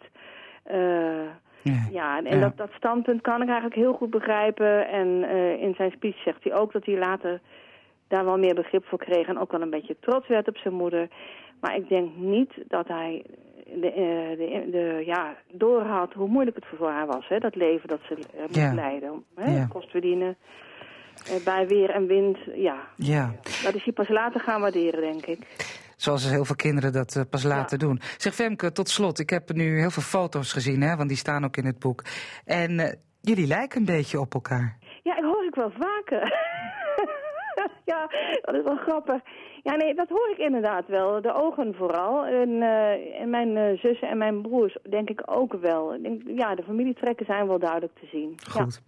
Eh, 0.62 1.40
Ja. 1.64 1.86
ja, 1.90 2.16
en 2.18 2.26
en 2.26 2.38
Ja. 2.38 2.42
Dat, 2.44 2.56
dat 2.56 2.70
standpunt 2.76 3.20
kan 3.20 3.42
ik 3.42 3.46
eigenlijk 3.48 3.74
heel 3.74 3.92
goed 3.92 4.10
begrijpen. 4.10 4.88
En 4.88 5.22
eh, 5.28 5.62
in 5.62 5.74
zijn 5.74 5.90
speech 5.90 6.16
zegt 6.22 6.44
hij 6.44 6.54
ook 6.54 6.72
dat 6.72 6.84
hij 6.84 6.98
later 6.98 7.40
daar 8.08 8.24
wel 8.24 8.38
meer 8.38 8.54
begrip 8.54 8.84
voor 8.84 8.98
kreeg... 8.98 9.26
en 9.28 9.38
ook 9.38 9.52
wel 9.52 9.60
een 9.62 9.70
beetje 9.70 9.96
trots 10.00 10.28
werd 10.28 10.48
op 10.48 10.56
zijn 10.56 10.74
moeder. 10.74 11.08
Maar 11.60 11.76
ik 11.76 11.88
denk 11.88 12.16
niet 12.16 12.52
dat 12.68 12.88
hij 12.88 13.22
de, 13.64 13.92
de, 14.38 14.68
de, 14.70 15.02
ja, 15.06 15.34
doorhad 15.52 16.12
hoe 16.12 16.28
moeilijk 16.28 16.56
het 16.56 16.66
voor 16.78 16.88
haar 16.90 17.06
was. 17.06 17.28
Hè? 17.28 17.38
Dat 17.38 17.54
leven 17.54 17.88
dat 17.88 18.00
ze 18.08 18.14
moest 18.40 18.56
Ja. 18.56 18.74
leiden. 18.74 19.24
Hè? 19.34 19.66
Kost 19.68 19.90
verdienen, 19.90 20.36
bij 21.44 21.66
weer 21.66 21.90
en 21.90 22.06
wind. 22.06 22.38
Ja, 22.54 22.88
ja. 22.96 23.34
dat 23.62 23.74
is 23.74 23.84
hij 23.84 23.92
pas 23.92 24.08
later 24.08 24.40
gaan 24.40 24.60
waarderen, 24.60 25.00
denk 25.00 25.26
ik. 25.26 25.46
Zoals 25.96 26.30
heel 26.30 26.44
veel 26.44 26.56
kinderen 26.56 26.92
dat 26.92 27.16
eh, 27.16 27.22
pas 27.30 27.42
later 27.42 27.78
doen. 27.78 28.00
Zeg 28.16 28.34
Femke, 28.34 28.72
tot 28.72 28.88
slot. 28.88 29.18
Ik 29.18 29.30
heb 29.30 29.52
nu 29.52 29.78
heel 29.78 29.90
veel 29.90 30.02
foto's 30.02 30.52
gezien, 30.52 30.82
hè, 30.82 30.96
want 30.96 31.08
die 31.08 31.18
staan 31.18 31.44
ook 31.44 31.56
in 31.56 31.66
het 31.66 31.78
boek. 31.78 32.02
En 32.44 32.80
eh, 32.80 32.92
jullie 33.20 33.46
lijken 33.46 33.78
een 33.78 33.86
beetje 33.86 34.20
op 34.20 34.34
elkaar. 34.34 34.78
Ja, 35.02 35.16
ik 35.16 35.24
hoor 35.24 35.44
ik 35.44 35.54
wel 35.54 35.72
vaker. 35.78 36.22
ja, 37.92 38.08
dat 38.42 38.54
is 38.54 38.64
wel 38.64 38.76
grappig. 38.76 39.20
Ja, 39.62 39.76
nee, 39.76 39.94
dat 39.94 40.08
hoor 40.08 40.30
ik 40.30 40.38
inderdaad 40.38 40.86
wel. 40.86 41.20
De 41.22 41.34
ogen 41.34 41.74
vooral. 41.74 42.24
En, 42.26 42.50
eh, 42.62 43.26
mijn 43.26 43.56
uh, 43.56 43.78
zussen 43.78 44.08
en 44.08 44.18
mijn 44.18 44.42
broers 44.42 44.76
denk 44.90 45.10
ik 45.10 45.22
ook 45.24 45.52
wel. 45.60 45.94
Ja, 46.26 46.54
de 46.54 46.62
familietrekken 46.62 47.26
zijn 47.26 47.46
wel 47.46 47.58
duidelijk 47.58 47.92
te 48.00 48.06
zien. 48.06 48.34
Goed. 48.50 48.82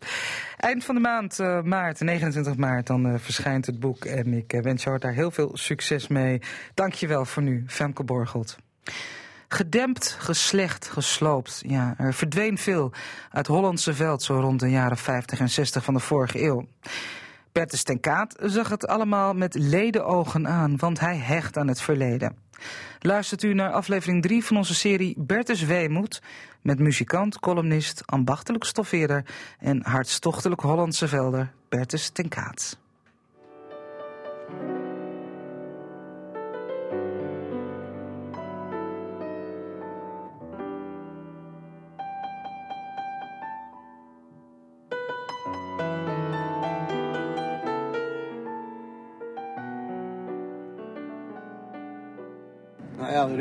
Eind 0.56 0.84
van 0.84 0.94
de 0.94 1.00
maand, 1.00 1.38
uh, 1.38 1.62
maart, 1.62 2.00
29 2.00 2.56
maart, 2.56 2.86
dan 2.86 3.18
verschijnt 3.18 3.66
het 3.66 3.80
boek. 3.80 4.04
En 4.04 4.32
ik 4.32 4.60
wens 4.62 4.84
jou 4.84 4.98
daar 4.98 5.12
heel 5.12 5.30
veel 5.30 5.50
succes 5.52 6.08
mee. 6.08 6.40
Dankjewel 6.74 7.24
voor 7.24 7.42
nu, 7.42 7.64
Femke 7.66 8.04
Borgelt. 8.04 8.56
Gedempt, 9.48 10.16
geslecht, 10.18 10.88
gesloopt. 10.88 11.62
Ja, 11.66 11.94
er 11.98 12.14
verdween 12.14 12.58
veel 12.58 12.92
uit 13.30 13.46
Hollandse 13.46 13.94
veld 13.94 14.22
zo 14.22 14.40
rond 14.40 14.60
de 14.60 14.70
jaren 14.70 14.96
50 14.96 15.40
en 15.40 15.48
60 15.48 15.84
van 15.84 15.94
de 15.94 16.00
vorige 16.00 16.42
eeuw. 16.42 16.66
Bertus 17.54 17.82
ten 17.82 18.00
Kaat 18.00 18.36
zag 18.42 18.68
het 18.68 18.86
allemaal 18.86 19.34
met 19.34 19.54
ledenogen 19.54 20.48
aan, 20.48 20.76
want 20.76 21.00
hij 21.00 21.16
hecht 21.16 21.56
aan 21.56 21.68
het 21.68 21.80
verleden. 21.80 22.36
Luistert 22.98 23.42
u 23.42 23.54
naar 23.54 23.72
aflevering 23.72 24.22
3 24.22 24.44
van 24.44 24.56
onze 24.56 24.74
serie 24.74 25.14
Bertus 25.18 25.62
Weemoed... 25.62 26.22
met 26.62 26.78
muzikant, 26.78 27.40
columnist, 27.40 28.02
ambachtelijk 28.06 28.64
stoffeerder... 28.64 29.24
en 29.58 29.82
hartstochtelijk 29.82 30.60
Hollandse 30.60 31.08
velder 31.08 31.52
Bertus 31.68 32.08
ten 32.08 32.28
Kaat. 32.28 32.78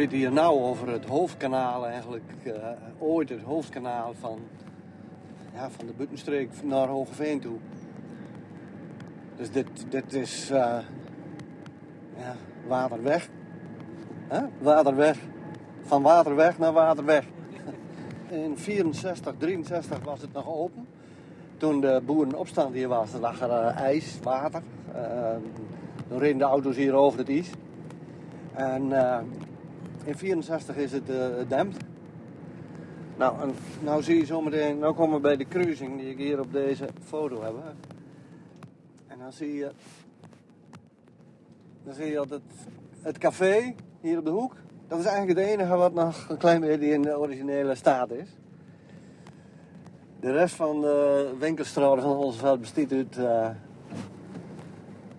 Reden 0.04 0.18
hier 0.18 0.32
nou 0.32 0.60
over 0.60 0.88
het 0.88 1.06
hoofdkanaal 1.06 1.88
eigenlijk. 1.88 2.34
Uh, 2.44 2.54
ooit 3.00 3.30
het 3.30 3.42
hoofdkanaal 3.42 4.14
van, 4.20 4.40
ja, 5.54 5.70
van 5.70 5.86
de 5.86 5.94
Buttenstreek 5.98 6.50
naar 6.64 6.88
Hogeveen 6.88 7.40
toe. 7.40 7.58
Dus 9.36 9.52
dit, 9.52 9.68
dit 9.90 10.14
is 10.14 10.52
uh, 10.52 10.78
ja, 12.18 12.36
waterweg. 12.68 13.30
Huh? 14.30 14.44
Waterweg. 14.62 15.18
Van 15.82 16.02
waterweg 16.02 16.58
naar 16.58 16.74
waterweg. 16.74 17.26
In 18.30 18.58
64, 18.58 19.34
63 19.38 20.00
was 20.04 20.22
het 20.22 20.34
nog 20.34 20.48
open. 20.48 20.88
Toen 21.58 21.82
de 21.82 22.02
boerenopstand 22.06 22.74
hier 22.74 22.88
was, 22.88 23.10
lag 23.20 23.42
er 23.42 23.50
uh, 23.50 23.80
ijs, 23.80 24.20
water. 24.24 24.62
toen 26.08 26.20
reden 26.20 26.38
de 26.38 26.44
auto's 26.44 26.76
hier 26.76 26.94
over 26.94 27.20
het 27.20 27.30
ijs. 27.30 27.50
En 28.54 28.92
in 30.04 30.18
64 30.18 30.76
is 30.76 30.92
het 30.92 31.10
uh, 31.10 31.28
dempt. 31.48 31.84
Nou, 33.18 33.42
en 33.42 33.56
nou 33.80 34.04
zie 34.04 34.18
je 34.18 34.26
zometeen, 34.26 34.80
nou 34.80 34.94
komen 34.94 35.16
we 35.16 35.22
bij 35.22 35.36
de 35.36 35.48
cruising 35.48 36.00
die 36.00 36.10
ik 36.10 36.18
hier 36.18 36.40
op 36.40 36.52
deze 36.52 36.88
foto 37.04 37.44
heb. 37.44 37.54
En 39.08 39.20
dan 39.20 39.34
zie 39.34 39.54
je, 39.54 39.72
dan 41.84 41.94
zie 41.94 42.06
je 42.06 42.16
dat 42.16 42.30
het, 42.30 42.42
het 43.02 43.18
café 43.18 43.76
hier 44.02 44.18
op 44.18 44.26
de 44.26 44.32
hoek, 44.32 44.56
dat 44.88 45.00
is 45.00 45.06
eigenlijk 45.06 45.40
het 45.40 45.48
enige 45.48 45.76
wat 45.76 45.94
nog 45.94 46.30
een 46.30 46.38
klein 46.38 46.62
beetje 46.62 46.90
in 46.90 47.02
de 47.02 47.20
originele 47.20 47.76
staat 47.76 48.12
is. 48.12 48.30
De 50.20 50.32
rest 50.32 50.56
van 50.56 50.82
de 50.82 51.30
winkelstraten 51.40 52.04
van 52.04 52.16
onze 52.16 52.40
veld 52.40 52.60
bestaat 52.60 52.92
uit 52.92 53.18
uh, 53.18 53.50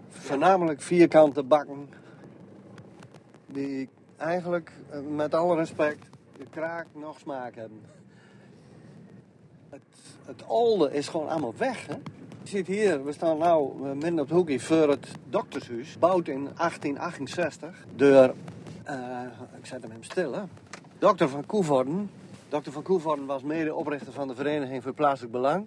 voornamelijk 0.09 0.81
vierkante 0.81 1.43
bakken 1.43 1.89
die 3.47 3.89
eigenlijk, 4.25 4.73
eh, 4.91 4.99
met 5.01 5.35
alle 5.35 5.57
respect, 5.57 6.07
de 6.39 6.47
kraak 6.51 6.87
nog 6.93 7.19
smaak 7.19 7.55
hebben. 7.55 7.81
Het, 9.69 9.83
het 10.25 10.49
oude 10.49 10.93
is 10.93 11.09
gewoon 11.09 11.29
allemaal 11.29 11.55
weg. 11.57 11.87
Hè? 11.87 11.95
Je 12.43 12.49
ziet 12.51 12.67
hier, 12.67 13.05
we 13.05 13.13
staan 13.13 13.37
nu 13.37 13.45
eh, 13.45 13.93
midden 13.93 14.13
op 14.13 14.29
het 14.29 14.31
hoekje 14.31 14.61
voor 14.61 14.89
het 14.89 15.09
doktershuis. 15.29 15.93
Gebouwd 15.93 16.29
in 16.29 16.43
1868 16.57 17.85
door, 17.97 18.35
uh, 18.89 19.21
ik 19.59 19.67
zet 19.67 19.83
hem 19.83 19.91
hem 19.91 20.03
stil 20.03 20.33
hè. 20.33 20.43
Dokter 20.99 21.29
van 21.29 21.47
Koevorden. 21.47 22.11
Dokter 22.49 22.73
van 22.73 22.83
Koevorden 22.83 23.27
was 23.27 23.43
medeoprichter 23.43 24.13
van 24.13 24.29
de 24.29 24.35
Vereniging 24.35 24.83
voor 24.83 24.93
Plaatselijk 24.93 25.33
Belang. 25.33 25.67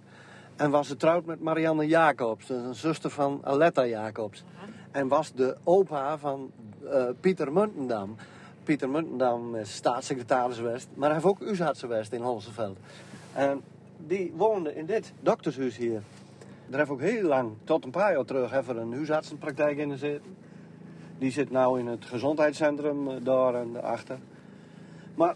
En 0.55 0.69
was 0.69 0.87
getrouwd 0.87 1.25
met 1.25 1.41
Marianne 1.41 1.87
Jacobs, 1.87 2.49
een 2.49 2.75
zuster 2.75 3.09
van 3.09 3.39
Aletta 3.43 3.85
Jacobs. 3.85 4.43
En 4.91 5.07
was 5.07 5.33
de 5.33 5.57
opa 5.63 6.17
van 6.17 6.51
uh, 6.83 7.03
Pieter 7.19 7.53
Muntendam. 7.53 8.15
Pieter 8.67 8.89
Muntendam 8.89 9.55
is 9.55 9.75
staatssecretaris 9.75 10.55
geweest. 10.55 10.87
Maar 10.93 11.09
hij 11.09 11.13
heeft 11.13 11.29
ook 11.29 11.45
huisarts 11.45 11.79
geweest 11.79 12.11
in 12.11 12.21
Holseveld. 12.21 12.77
En 13.33 13.61
die 14.07 14.33
woonde 14.35 14.75
in 14.75 14.85
dit 14.85 15.13
doktershuis 15.19 15.77
hier. 15.77 16.01
Daar 16.67 16.79
heeft 16.79 16.91
ook 16.91 17.01
heel 17.01 17.23
lang, 17.23 17.51
tot 17.63 17.85
een 17.85 17.91
paar 17.91 18.13
jaar 18.13 18.25
terug, 18.25 18.53
even 18.53 18.77
een 18.77 18.93
huisartsenpraktijk 18.93 19.77
in 19.77 19.91
gezeten. 19.91 20.35
Die 21.17 21.31
zit 21.31 21.51
nu 21.51 21.79
in 21.79 21.87
het 21.87 22.05
gezondheidscentrum 22.05 23.09
eh, 23.09 23.15
daar 23.23 23.55
en 23.55 23.73
daarachter. 23.73 24.17
Maar 25.15 25.35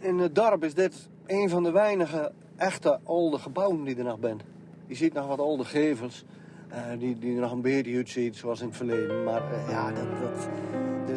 in 0.00 0.18
het 0.18 0.34
dorp 0.34 0.64
is 0.64 0.74
dit 0.74 1.08
een 1.26 1.48
van 1.48 1.62
de 1.62 1.70
weinige 1.70 2.32
echte 2.56 2.98
oude 3.04 3.38
gebouwen 3.38 3.84
die 3.84 3.96
er 3.96 4.04
nog 4.04 4.18
zijn. 4.20 4.40
Je 4.86 4.94
ziet 4.94 5.12
nog 5.12 5.26
wat 5.26 5.40
oude 5.40 5.64
gevels. 5.64 6.24
Uh, 6.70 6.76
die, 6.98 7.18
die 7.18 7.34
er 7.34 7.40
nog 7.40 7.52
een 7.52 7.60
beetje 7.60 7.96
uitziet 7.96 8.36
zoals 8.36 8.60
in 8.60 8.66
het 8.66 8.76
verleden. 8.76 9.24
Maar 9.24 9.42
ja, 9.70 9.92
dat, 9.92 10.20
dat, 10.20 10.48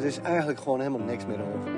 er 0.01 0.07
is 0.07 0.19
eigenlijk 0.19 0.59
gewoon 0.59 0.79
helemaal 0.79 1.07
niks 1.07 1.25
meer 1.25 1.39
over. 1.39 1.69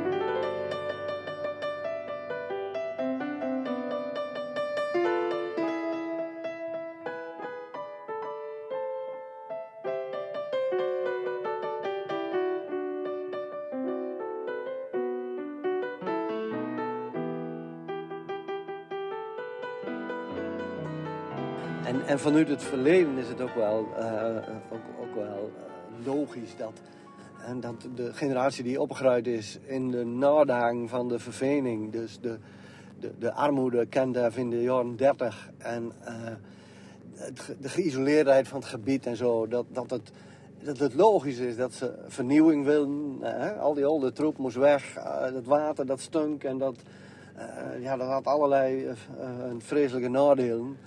En, 21.86 22.08
en 22.08 22.20
vanuit 22.20 22.48
het 22.48 22.64
verleden 22.64 23.18
is 23.18 23.28
het 23.28 23.42
ook 23.42 23.56
wel, 23.56 23.88
uh, 24.00 24.36
ook, 24.72 24.82
ook 25.02 25.16
wel 25.16 25.52
logisch 26.04 26.56
dat 26.58 26.82
en 27.46 27.60
dat 27.60 27.88
de 27.96 28.14
generatie 28.14 28.64
die 28.64 28.82
opgegroeid 28.82 29.28
is 29.28 29.60
in 29.66 29.92
de 29.92 30.06
nadang 30.06 30.90
van 30.90 31.08
de 31.08 31.20
vervening, 31.20 31.92
dus 31.92 32.20
de, 32.20 32.38
de, 33.00 33.12
de 33.20 33.34
armoede 33.34 33.86
kende 33.86 34.32
in 34.36 34.50
de 34.50 34.62
jaren 34.62 34.96
30 34.96 35.50
en 35.58 35.92
uh, 36.08 36.28
de 37.60 37.70
geïsoleerdheid 37.70 38.48
van 38.48 38.60
het 38.60 38.68
gebied 38.68 39.06
en 39.06 39.16
zo, 39.16 39.48
dat, 39.48 39.66
dat, 39.70 39.90
het, 39.90 40.12
dat 40.64 40.78
het 40.78 40.94
logisch 40.94 41.38
is 41.38 41.56
dat 41.56 41.74
ze 41.74 41.94
vernieuwing 42.08 42.66
willen. 42.66 43.18
Hè? 43.22 43.52
Al 43.52 43.74
die 43.74 43.86
oude 43.86 44.12
troep 44.12 44.38
moest 44.38 44.56
weg, 44.56 44.98
uh, 44.98 45.22
het 45.22 45.46
water 45.46 45.86
dat 45.86 46.00
stunk 46.00 46.44
en 46.44 46.58
dat, 46.58 46.76
uh, 47.38 47.84
ja, 47.84 47.98
dat 47.98 48.08
had 48.08 48.26
allerlei 48.26 48.88
vreselijke 49.58 50.10
nadelen. 50.10 50.78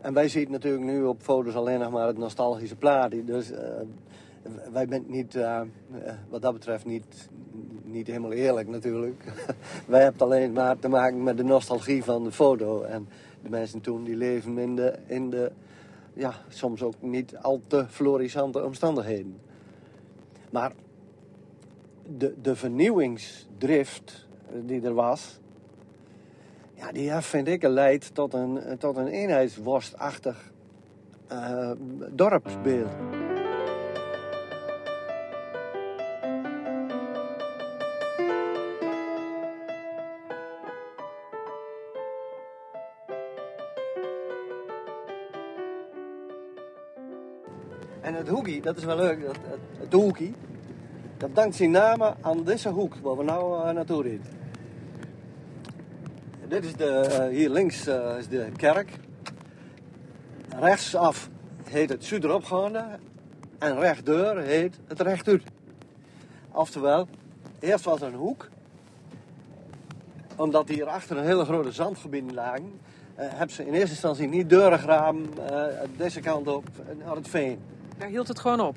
En 0.00 0.12
wij 0.12 0.28
zien 0.28 0.50
natuurlijk 0.50 0.84
nu 0.84 1.02
op 1.04 1.22
foto's 1.22 1.54
alleen 1.54 1.78
nog 1.78 1.90
maar 1.90 2.06
het 2.06 2.18
nostalgische 2.18 2.76
plaatje. 2.76 3.24
Dus 3.24 3.50
wij 4.72 4.86
zijn 4.88 5.04
niet, 5.06 5.34
uh, 5.34 5.60
wat 6.28 6.42
dat 6.42 6.52
betreft 6.52 6.84
niet, 6.84 7.28
niet 7.82 8.06
helemaal 8.06 8.32
eerlijk 8.32 8.68
natuurlijk. 8.68 9.24
wij 9.86 10.02
hebben 10.02 10.20
alleen 10.20 10.52
maar 10.52 10.78
te 10.78 10.88
maken 10.88 11.22
met 11.22 11.36
de 11.36 11.44
nostalgie 11.44 12.04
van 12.04 12.24
de 12.24 12.32
foto. 12.32 12.82
En 12.82 13.08
de 13.42 13.48
mensen 13.48 13.80
toen 13.80 14.04
die 14.04 14.16
leven 14.16 14.58
in 14.58 14.76
de, 14.76 14.98
in 15.06 15.30
de 15.30 15.52
ja, 16.14 16.32
soms 16.48 16.82
ook 16.82 16.94
niet 17.00 17.36
al 17.36 17.60
te 17.66 17.86
florissante 17.88 18.64
omstandigheden. 18.64 19.40
Maar 20.50 20.72
de, 22.16 22.34
de 22.42 22.56
vernieuwingsdrift 22.56 24.26
die 24.64 24.82
er 24.82 24.94
was, 24.94 25.40
ja, 26.74 26.92
die 26.92 27.12
vind 27.12 27.48
ik 27.48 27.62
leidt 27.62 28.14
tot 28.14 28.34
een, 28.34 28.78
tot 28.78 28.96
een 28.96 29.06
eenheidsworstachtig 29.06 30.52
uh, 31.32 31.70
dorpsbeeld. 32.10 33.09
Dat 48.58 48.76
is 48.76 48.84
wel 48.84 48.96
leuk, 48.96 49.26
het, 49.26 49.38
het, 49.78 49.92
hoekie, 49.92 50.34
dat 51.16 51.34
dankt 51.34 51.56
zijn 51.56 51.70
naam 51.70 52.02
aan 52.20 52.44
deze 52.44 52.68
hoek 52.68 52.94
waar 53.02 53.16
we 53.16 53.24
nou 53.24 53.66
uh, 53.66 53.70
naartoe 53.70 54.02
rijden. 54.02 54.26
Dit 56.48 56.64
is 56.64 56.74
de, 56.74 57.06
uh, 57.10 57.36
hier 57.36 57.50
links 57.50 57.88
uh, 57.88 58.18
is 58.18 58.28
de 58.28 58.48
kerk. 58.56 58.90
Rechtsaf 60.48 61.28
heet 61.64 61.88
het 61.88 62.04
Zuideropgaande. 62.04 62.84
En 63.58 63.78
rechtdeur 63.78 64.38
heet 64.38 64.78
het 64.86 65.00
rechtuit. 65.00 65.42
Oftewel, 66.52 67.08
eerst 67.58 67.84
was 67.84 68.00
er 68.00 68.06
een 68.06 68.14
hoek. 68.14 68.48
Omdat 70.36 70.68
hier 70.68 70.86
achter 70.86 71.16
een 71.16 71.24
hele 71.24 71.44
grote 71.44 71.72
zandgebieden 71.72 72.34
lagen, 72.34 72.80
hebben 73.14 73.54
ze 73.54 73.66
in 73.66 73.72
eerste 73.72 73.90
instantie 73.90 74.28
niet 74.28 74.48
deuren 74.48 74.78
graven 74.78 75.28
deze 75.96 76.20
kant 76.20 76.48
op 76.48 76.64
naar 77.04 77.16
het 77.16 77.28
veen. 77.28 77.58
Daar 78.00 78.08
hield 78.08 78.28
het 78.28 78.38
gewoon 78.38 78.60
op? 78.60 78.76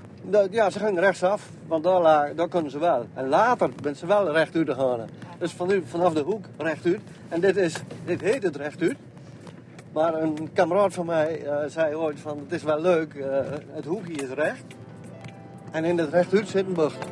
Ja, 0.51 0.70
ze 0.70 0.80
gingen 0.80 1.01
rechtsaf, 1.01 1.50
want 1.68 1.84
daar, 1.84 2.36
daar 2.36 2.48
kunnen 2.48 2.72
ze 2.72 2.80
wel. 2.80 3.06
En 3.13 3.27
later 3.27 3.70
ben 3.82 3.96
ze 3.96 4.06
wel 4.06 4.32
rechtuit 4.32 4.70
gegaan. 4.70 5.10
Dus 5.38 5.51
van 5.51 5.68
nu, 5.68 5.84
vanaf 5.86 6.13
de 6.13 6.22
hoek 6.22 6.46
rechtuit. 6.58 7.00
En 7.30 7.42
dit, 7.42 7.58
is, 7.58 7.75
dit 8.06 8.22
heet 8.22 8.44
het 8.44 8.56
rechtuit. 8.56 8.98
Maar 9.94 10.22
een 10.22 10.50
kameraad 10.53 10.94
van 10.94 11.06
mij 11.06 11.44
uh, 11.44 11.56
zei 11.68 11.96
ooit 11.96 12.20
van 12.20 12.39
het 12.39 12.51
is 12.51 12.63
wel 12.63 12.82
leuk, 12.82 13.13
uh, 13.13 13.25
het 13.72 13.86
hoekje 13.86 14.13
is 14.13 14.30
recht. 14.30 14.63
En 15.72 15.86
in 15.86 15.98
het 15.98 16.10
rechtuit 16.10 16.48
zit 16.48 16.65
een 16.65 16.74
bocht. 16.74 17.06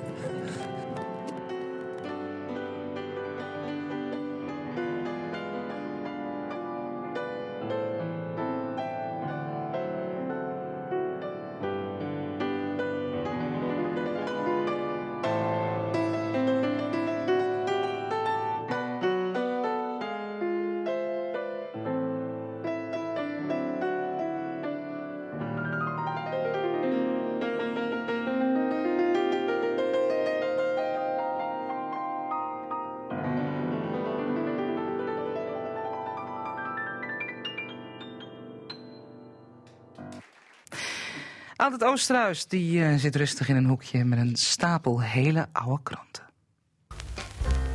Altijd 41.61 41.83
Oosterhuis 41.83 42.47
die 42.47 42.79
uh, 42.79 42.95
zit 42.95 43.15
rustig 43.15 43.49
in 43.49 43.55
een 43.55 43.65
hoekje 43.65 44.03
met 44.03 44.19
een 44.19 44.35
stapel 44.35 45.01
hele 45.01 45.47
oude 45.51 45.83
kranten. 45.83 46.23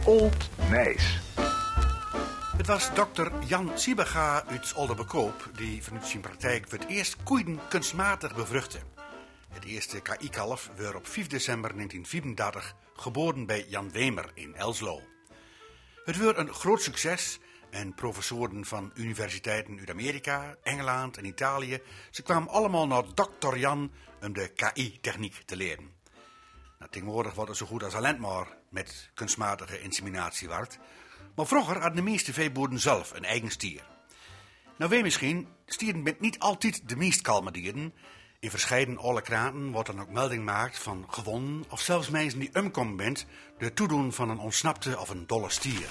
Old 0.04 0.48
Nijs. 0.70 1.20
Het 2.56 2.66
was 2.66 2.94
dokter 2.94 3.32
Jan 3.46 3.70
Siebega 3.74 4.44
uit 4.46 4.72
Olderbekoop 4.74 5.50
die 5.56 5.82
vanuit 5.82 6.06
zijn 6.06 6.22
praktijk 6.22 6.68
voor 6.68 6.78
het 6.78 6.88
eerst 6.88 7.16
koeien 7.22 7.58
kunstmatig 7.68 8.34
bevruchtte. 8.34 8.78
Het 9.48 9.64
eerste 9.64 10.00
KI-kalf 10.00 10.70
werd 10.76 10.94
op 10.94 11.06
5 11.06 11.26
december 11.26 11.70
1934 11.74 12.74
geboren 12.96 13.46
bij 13.46 13.66
Jan 13.68 13.90
Wemer 13.92 14.30
in 14.34 14.54
Elslo. 14.54 15.00
Het 16.04 16.16
werd 16.16 16.36
een 16.36 16.52
groot 16.52 16.82
succes 16.82 17.38
en 17.70 17.94
professoren 17.94 18.64
van 18.64 18.90
universiteiten 18.94 19.78
uit 19.78 19.90
Amerika, 19.90 20.56
Engeland 20.62 21.16
en 21.16 21.24
Italië. 21.24 21.80
Ze 22.10 22.22
kwamen 22.22 22.48
allemaal 22.48 22.86
naar 22.86 23.04
dokter 23.14 23.58
Jan 23.58 23.92
om 24.22 24.32
de 24.32 24.48
KI-techniek 24.48 25.42
te 25.44 25.56
leren. 25.56 25.90
Nou, 26.78 26.90
tegenwoordig 26.90 27.34
wordt 27.34 27.50
het 27.50 27.58
zo 27.58 27.66
goed 27.66 27.82
als 27.82 27.94
alleen 27.94 28.26
met 28.68 29.10
kunstmatige 29.14 29.80
inseminatie 29.80 30.48
wordt. 30.48 30.78
Maar 31.34 31.46
vroeger 31.46 31.74
hadden 31.74 32.04
de 32.04 32.10
meeste 32.10 32.32
veeboeren 32.32 32.80
zelf 32.80 33.12
een 33.12 33.24
eigen 33.24 33.50
stier. 33.50 33.84
Nou 34.78 34.90
weet 34.90 35.02
misschien, 35.02 35.48
stieren 35.66 36.02
bent 36.02 36.20
niet 36.20 36.38
altijd 36.38 36.88
de 36.88 36.96
meest 36.96 37.20
kalme 37.20 37.50
dieren. 37.50 37.94
In 38.40 38.50
verscheiden 38.50 38.98
alle 38.98 39.22
kranten 39.22 39.70
wordt 39.70 39.88
dan 39.88 40.00
ook 40.00 40.10
melding 40.10 40.38
gemaakt 40.38 40.78
van 40.78 41.04
gewonnen 41.08 41.64
of 41.68 41.80
zelfs 41.80 42.10
mensen 42.10 42.38
die 42.38 42.54
omkomen 42.54 42.96
bent 42.96 43.26
door 43.58 43.72
toedoen 43.72 44.12
van 44.12 44.30
een 44.30 44.38
ontsnapte 44.38 44.98
of 44.98 45.08
een 45.08 45.26
dolle 45.26 45.50
stier. 45.50 45.86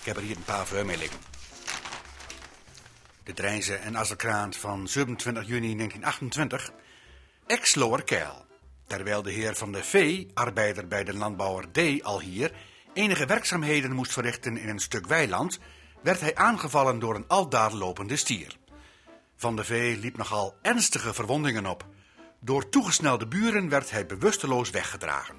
Ik 0.00 0.06
heb 0.06 0.16
er 0.16 0.22
hier 0.22 0.36
een 0.36 0.44
paar 0.44 0.66
voor 0.66 0.84
liggen. 0.84 1.18
De 3.22 3.34
Drijnse 3.34 3.74
en 3.74 3.96
Azzelkraant 3.96 4.56
van 4.56 4.88
27 4.88 5.46
juni 5.46 5.76
1928. 5.76 6.72
Ex-Lowerkeil. 7.46 8.44
Terwijl 8.86 9.22
de 9.22 9.30
heer 9.30 9.54
van 9.54 9.72
de 9.72 9.84
V, 9.84 10.24
arbeider 10.34 10.88
bij 10.88 11.04
de 11.04 11.14
landbouwer 11.14 11.72
D 11.72 12.02
al 12.02 12.20
hier, 12.20 12.52
enige 12.94 13.26
werkzaamheden 13.26 13.92
moest 13.92 14.12
verrichten 14.12 14.56
in 14.56 14.68
een 14.68 14.78
stuk 14.78 15.06
weiland, 15.06 15.58
werd 16.02 16.20
hij 16.20 16.34
aangevallen 16.34 16.98
door 16.98 17.14
een 17.14 17.28
aldaar 17.28 17.72
lopende 17.72 18.16
stier. 18.16 18.56
Van 19.36 19.56
de 19.56 19.64
V 19.64 19.96
liep 20.00 20.16
nogal 20.16 20.54
ernstige 20.62 21.14
verwondingen 21.14 21.66
op. 21.66 21.86
Door 22.40 22.68
toegesnelde 22.68 23.26
buren 23.26 23.68
werd 23.68 23.90
hij 23.90 24.06
bewusteloos 24.06 24.70
weggedragen. 24.70 25.36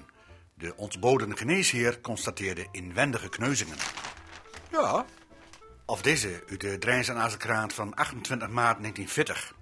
De 0.54 0.76
ontboden 0.76 1.36
geneesheer 1.36 2.00
constateerde 2.00 2.66
inwendige 2.70 3.28
kneuzingen. 3.28 3.76
Ja. 4.72 5.04
Of 5.84 6.02
deze 6.02 6.42
uit 6.50 6.60
de 6.60 6.78
Drijns 6.78 7.08
en 7.08 7.16
Azenkraant 7.16 7.72
van 7.72 7.94
28 7.94 8.48
maart 8.48 8.78
1940. 8.78 9.54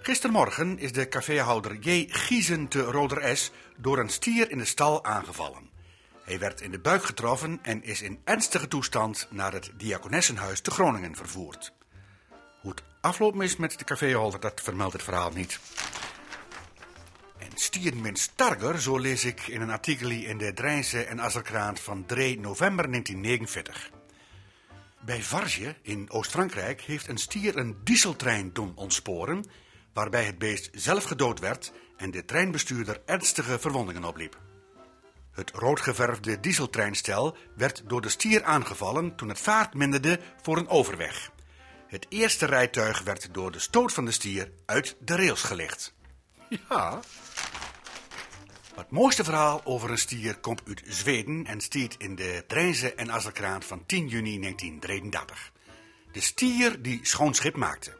Gistermorgen 0.00 0.78
is 0.78 0.92
de 0.92 1.08
caféhouder 1.08 1.76
J. 1.76 2.06
Giezen 2.08 2.68
te 2.68 2.80
Roder 2.80 3.50
door 3.76 3.98
een 3.98 4.08
stier 4.08 4.50
in 4.50 4.58
de 4.58 4.64
stal 4.64 5.04
aangevallen. 5.04 5.70
Hij 6.24 6.38
werd 6.38 6.60
in 6.60 6.70
de 6.70 6.78
buik 6.78 7.04
getroffen 7.04 7.58
en 7.62 7.82
is 7.82 8.02
in 8.02 8.20
ernstige 8.24 8.68
toestand 8.68 9.26
naar 9.30 9.52
het 9.52 9.70
Diakonessenhuis 9.76 10.60
te 10.60 10.70
Groningen 10.70 11.16
vervoerd. 11.16 11.72
Hoe 12.60 12.70
het 12.70 12.82
afloopt 13.00 13.42
is 13.42 13.56
met 13.56 13.78
de 13.78 13.84
caféhouder, 13.84 14.40
dat 14.40 14.60
vermeldt 14.60 14.92
het 14.92 15.02
verhaal 15.02 15.30
niet. 15.30 15.60
En 17.38 17.50
stieren 17.54 18.00
min 18.00 18.16
starger, 18.16 18.80
zo 18.80 18.98
lees 18.98 19.24
ik 19.24 19.46
in 19.46 19.60
een 19.60 19.70
artikel 19.70 20.10
in 20.10 20.38
de 20.38 20.52
Drijnse 20.52 21.04
en 21.04 21.20
Azerkraant 21.20 21.80
van 21.80 22.06
3 22.06 22.40
november 22.40 22.90
1949. 22.90 23.90
Bij 25.00 25.22
Varge 25.22 25.76
in 25.82 26.10
Oost-Frankrijk 26.10 26.80
heeft 26.80 27.08
een 27.08 27.18
stier 27.18 27.56
een 27.56 27.76
dieseltrein 27.84 28.52
doen 28.52 28.72
ontsporen, 28.74 29.44
waarbij 29.92 30.24
het 30.24 30.38
beest 30.38 30.70
zelf 30.72 31.04
gedood 31.04 31.40
werd 31.40 31.72
en 31.96 32.10
de 32.10 32.24
treinbestuurder 32.24 33.00
ernstige 33.06 33.58
verwondingen 33.58 34.04
opliep. 34.04 34.38
Het 35.32 35.50
roodgeverfde 35.50 36.40
dieseltreinstel 36.40 37.36
werd 37.56 37.82
door 37.86 38.00
de 38.00 38.08
stier 38.08 38.44
aangevallen 38.44 39.16
toen 39.16 39.28
het 39.28 39.40
vaart 39.40 39.74
minderde 39.74 40.20
voor 40.42 40.56
een 40.56 40.68
overweg. 40.68 41.30
Het 41.86 42.06
eerste 42.08 42.46
rijtuig 42.46 43.02
werd 43.02 43.34
door 43.34 43.52
de 43.52 43.58
stoot 43.58 43.92
van 43.92 44.04
de 44.04 44.10
stier 44.10 44.50
uit 44.66 44.96
de 45.00 45.16
rails 45.16 45.42
gelicht. 45.42 45.94
Ja. 46.68 47.00
Het 48.78 48.90
mooiste 48.90 49.24
verhaal 49.24 49.60
over 49.64 49.90
een 49.90 49.98
stier 49.98 50.38
komt 50.38 50.62
uit 50.66 50.82
Zweden 50.84 51.44
en 51.44 51.60
stiert 51.60 51.94
in 51.98 52.14
de 52.14 52.44
Drijnse 52.46 52.94
en 52.94 53.10
Azzelkraan 53.10 53.62
van 53.62 53.86
10 53.86 54.08
juni 54.08 54.40
1933. 54.40 55.52
De 56.12 56.20
stier 56.20 56.82
die 56.82 56.98
schoon 57.02 57.34
schip 57.34 57.56
maakte. 57.56 57.96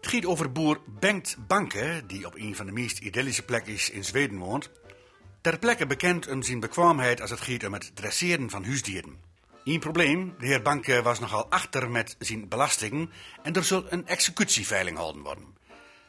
Het 0.00 0.10
gaat 0.10 0.26
over 0.26 0.52
boer 0.52 0.80
Bengt 0.86 1.36
Banke, 1.46 2.02
die 2.06 2.26
op 2.26 2.34
een 2.34 2.56
van 2.56 2.66
de 2.66 2.72
meest 2.72 2.98
idyllische 2.98 3.42
plekjes 3.42 3.90
in 3.90 4.04
Zweden 4.04 4.38
woont. 4.38 4.70
Ter 5.40 5.58
plekke 5.58 5.86
bekend 5.86 6.28
om 6.28 6.42
zijn 6.42 6.60
bekwaamheid 6.60 7.20
als 7.20 7.30
het 7.30 7.40
gaat 7.40 7.64
om 7.64 7.72
het 7.72 7.90
dresseren 7.96 8.50
van 8.50 8.64
huisdieren. 8.64 9.18
Eén 9.64 9.80
probleem, 9.80 10.34
de 10.38 10.46
heer 10.46 10.62
Banke 10.62 11.02
was 11.02 11.18
nogal 11.18 11.50
achter 11.50 11.90
met 11.90 12.16
zijn 12.18 12.48
belastingen 12.48 13.10
en 13.42 13.52
er 13.52 13.64
zal 13.64 13.84
een 13.88 14.06
executieveiling 14.06 14.96
houden 14.96 15.22
worden. 15.22 15.59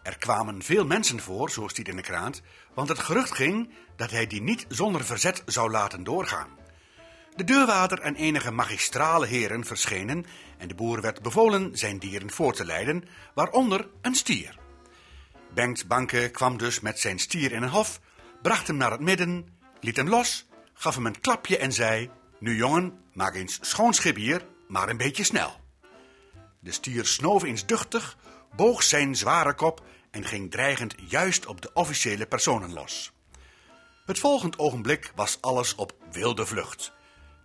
Er 0.04 0.18
kwamen 0.18 0.64
veel 0.64 0.86
mensen 0.86 1.20
voor, 1.20 1.52
zo 1.52 1.68
stiet 1.68 1.88
in 1.88 1.96
de 1.96 2.02
krant, 2.02 2.42
want 2.74 2.90
het 2.90 3.00
gerucht 3.00 3.32
ging 3.32 3.70
dat 3.96 4.12
hij 4.12 4.28
die 4.28 4.42
niet 4.42 4.66
zonder 4.68 5.06
verzet 5.06 5.44
zou 5.46 5.72
laten 5.72 6.04
doorgaan. 6.04 6.60
De 7.36 7.44
deurwaarder 7.44 8.00
en 8.00 8.16
enige 8.16 8.52
magistrale 8.52 9.26
heren 9.26 9.66
verschenen 9.66 10.26
en 10.58 10.68
de 10.68 10.76
boer 10.76 11.02
werd 11.02 11.22
bevolen 11.22 11.78
zijn 11.78 12.00
dieren 12.00 12.32
voor 12.32 12.54
te 12.54 12.66
leiden, 12.66 13.04
waaronder 13.34 13.88
een 14.02 14.16
stier. 14.16 14.58
Bengt 15.54 15.88
Banke 15.88 16.30
kwam 16.30 16.58
dus 16.58 16.80
met 16.80 17.00
zijn 17.00 17.20
stier 17.20 17.52
in 17.52 17.64
een 17.64 17.70
hof, 17.70 18.00
bracht 18.42 18.68
hem 18.68 18.78
naar 18.78 18.92
het 18.92 19.00
midden, 19.00 19.48
liet 19.80 19.98
hem 19.98 20.10
los, 20.10 20.48
gaf 20.74 20.96
hem 20.96 21.06
een 21.06 21.22
klapje 21.22 21.58
en 21.58 21.74
zei: 21.74 22.10
Nu 22.40 22.56
jongen, 22.56 23.00
maak 23.14 23.36
eens 23.36 23.60
schoon 23.62 23.94
schip 23.94 24.16
hier, 24.16 24.46
maar 24.68 24.90
een 24.90 24.98
beetje 24.98 25.24
snel. 25.24 25.60
De 26.60 26.72
stier 26.72 27.06
snoof 27.06 27.44
eens 27.44 27.66
duchtig, 27.66 28.18
boog 28.56 28.84
zijn 28.84 29.16
zware 29.16 29.54
kop 29.54 29.84
en 30.12 30.26
ging 30.26 30.52
dreigend 30.52 30.96
juist 31.08 31.46
op 31.46 31.62
de 31.62 31.74
officiële 31.74 32.26
personen 32.26 32.74
los. 32.74 33.12
Het 34.06 34.20
volgend 34.20 34.60
ogenblik 34.60 35.12
was 35.16 35.38
alles 35.42 35.76
op 35.76 35.94
wilde 36.12 36.46
vlucht. 36.46 36.94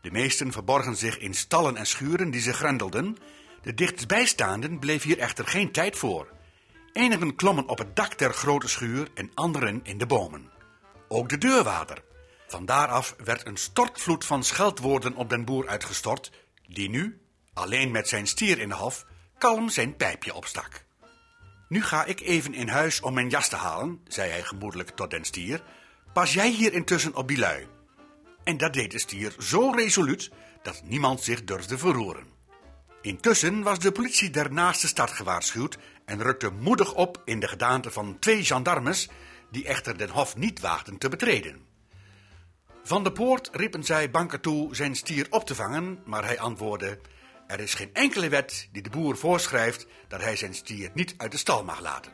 De 0.03 0.11
meesten 0.11 0.53
verborgen 0.53 0.97
zich 0.97 1.19
in 1.19 1.35
stallen 1.35 1.77
en 1.77 1.87
schuren 1.87 2.31
die 2.31 2.41
ze 2.41 2.53
grendelden. 2.53 3.17
De 3.63 3.75
dichtstbijstaanden 3.75 4.79
bleef 4.79 5.03
hier 5.03 5.19
echter 5.19 5.47
geen 5.47 5.73
tijd 5.73 5.97
voor. 5.97 6.29
Enigen 6.93 7.37
klommen 7.37 7.69
op 7.69 7.79
het 7.79 7.97
dak 7.97 8.19
der 8.19 8.35
grote 8.35 8.69
schuur 8.69 9.09
en 9.15 9.31
anderen 9.35 9.81
in 9.83 9.99
de 9.99 10.07
bomen. 10.07 10.51
Ook 11.09 11.29
de 11.29 11.39
deurwaarder. 11.39 12.03
Van 12.49 12.67
daaraf 12.67 13.15
werd 13.25 13.47
een 13.47 13.57
stortvloed 13.57 14.25
van 14.25 14.45
scheldwoorden 14.45 15.15
op 15.15 15.29
den 15.29 15.45
boer 15.45 15.69
uitgestort, 15.69 16.33
die 16.69 16.91
nu, 16.91 17.21
alleen 17.53 17.91
met 17.91 18.09
zijn 18.09 18.27
stier 18.27 18.59
in 18.59 18.69
de 18.69 18.75
hof, 18.75 19.07
kalm 19.39 19.69
zijn 19.69 19.97
pijpje 19.97 20.35
opstak. 20.35 20.86
Nu 21.69 21.83
ga 21.83 22.05
ik 22.05 22.21
even 22.21 22.55
in 22.55 22.69
huis 22.69 23.01
om 23.01 23.15
mijn 23.15 23.29
jas 23.29 23.49
te 23.49 23.57
halen, 23.57 24.01
zei 24.09 24.31
hij 24.31 24.43
gemoedelijk 24.43 24.91
tot 24.91 25.11
den 25.11 25.25
stier. 25.25 25.63
Pas 26.13 26.33
jij 26.33 26.51
hier 26.51 26.73
intussen 26.73 27.15
op 27.15 27.29
die 27.29 27.39
lui. 27.39 27.67
En 28.45 28.57
dat 28.57 28.73
deed 28.73 28.91
de 28.91 28.99
stier 28.99 29.35
zo 29.39 29.71
resoluut 29.71 30.31
dat 30.63 30.83
niemand 30.85 31.23
zich 31.23 31.45
durfde 31.45 31.79
verroeren. 31.79 32.27
Intussen 33.03 33.63
was 33.63 33.79
de 33.79 33.93
politie 33.93 34.31
der 34.31 34.53
naaste 34.53 34.87
stad 34.87 35.11
gewaarschuwd 35.11 35.79
en 36.05 36.23
rukte 36.23 36.51
moedig 36.51 36.95
op 36.95 37.23
in 37.25 37.41
de 37.41 37.49
gedaante 37.49 37.91
van 37.91 38.19
twee 38.19 38.45
gendarmes, 38.45 39.09
die 39.51 39.67
echter 39.67 39.99
den 39.99 40.11
hof 40.11 40.37
niet 40.37 40.61
waagden 40.61 40.99
te 40.99 41.09
betreden. 41.09 41.65
Van 42.83 43.05
de 43.05 43.13
poort 43.13 43.49
riepen 43.53 43.85
zij 43.85 44.11
Banker 44.11 44.41
toe 44.41 44.75
zijn 44.75 44.97
stier 44.97 45.27
op 45.31 45.47
te 45.47 45.55
vangen, 45.55 45.99
maar 46.05 46.25
hij 46.25 46.39
antwoordde: 46.39 46.99
Er 47.47 47.61
is 47.61 47.75
geen 47.75 47.95
enkele 47.95 48.29
wet 48.29 48.69
die 48.73 48.83
de 48.83 48.91
boer 48.91 49.17
voorschrijft 49.17 49.87
dat 50.09 50.21
hij 50.21 50.37
zijn 50.37 50.55
stier 50.55 50.91
niet 50.95 51.15
uit 51.17 51.33
de 51.33 51.39
stal 51.39 51.65
mag 51.65 51.81
laten. 51.81 52.13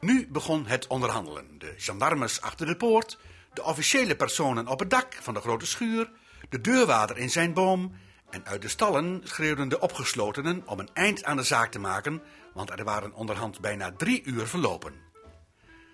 Nu 0.00 0.28
begon 0.30 0.66
het 0.66 0.86
onderhandelen. 0.86 1.58
De 1.58 1.74
gendarmes 1.76 2.40
achter 2.40 2.66
de 2.66 2.76
poort, 2.76 3.18
de 3.52 3.64
officiële 3.64 4.16
personen 4.16 4.68
op 4.68 4.78
het 4.78 4.90
dak 4.90 5.14
van 5.20 5.34
de 5.34 5.40
grote 5.40 5.66
schuur, 5.66 6.10
de 6.48 6.60
deurwaarder 6.60 7.18
in 7.18 7.30
zijn 7.30 7.52
boom 7.52 7.94
en 8.30 8.46
uit 8.46 8.62
de 8.62 8.68
stallen 8.68 9.20
schreeuwden 9.24 9.68
de 9.68 9.80
opgeslotenen 9.80 10.62
om 10.66 10.78
een 10.78 10.90
eind 10.94 11.24
aan 11.24 11.36
de 11.36 11.42
zaak 11.42 11.70
te 11.70 11.78
maken, 11.78 12.22
want 12.54 12.70
er 12.70 12.84
waren 12.84 13.12
onderhand 13.12 13.60
bijna 13.60 13.92
drie 13.92 14.22
uur 14.24 14.46
verlopen. 14.46 14.94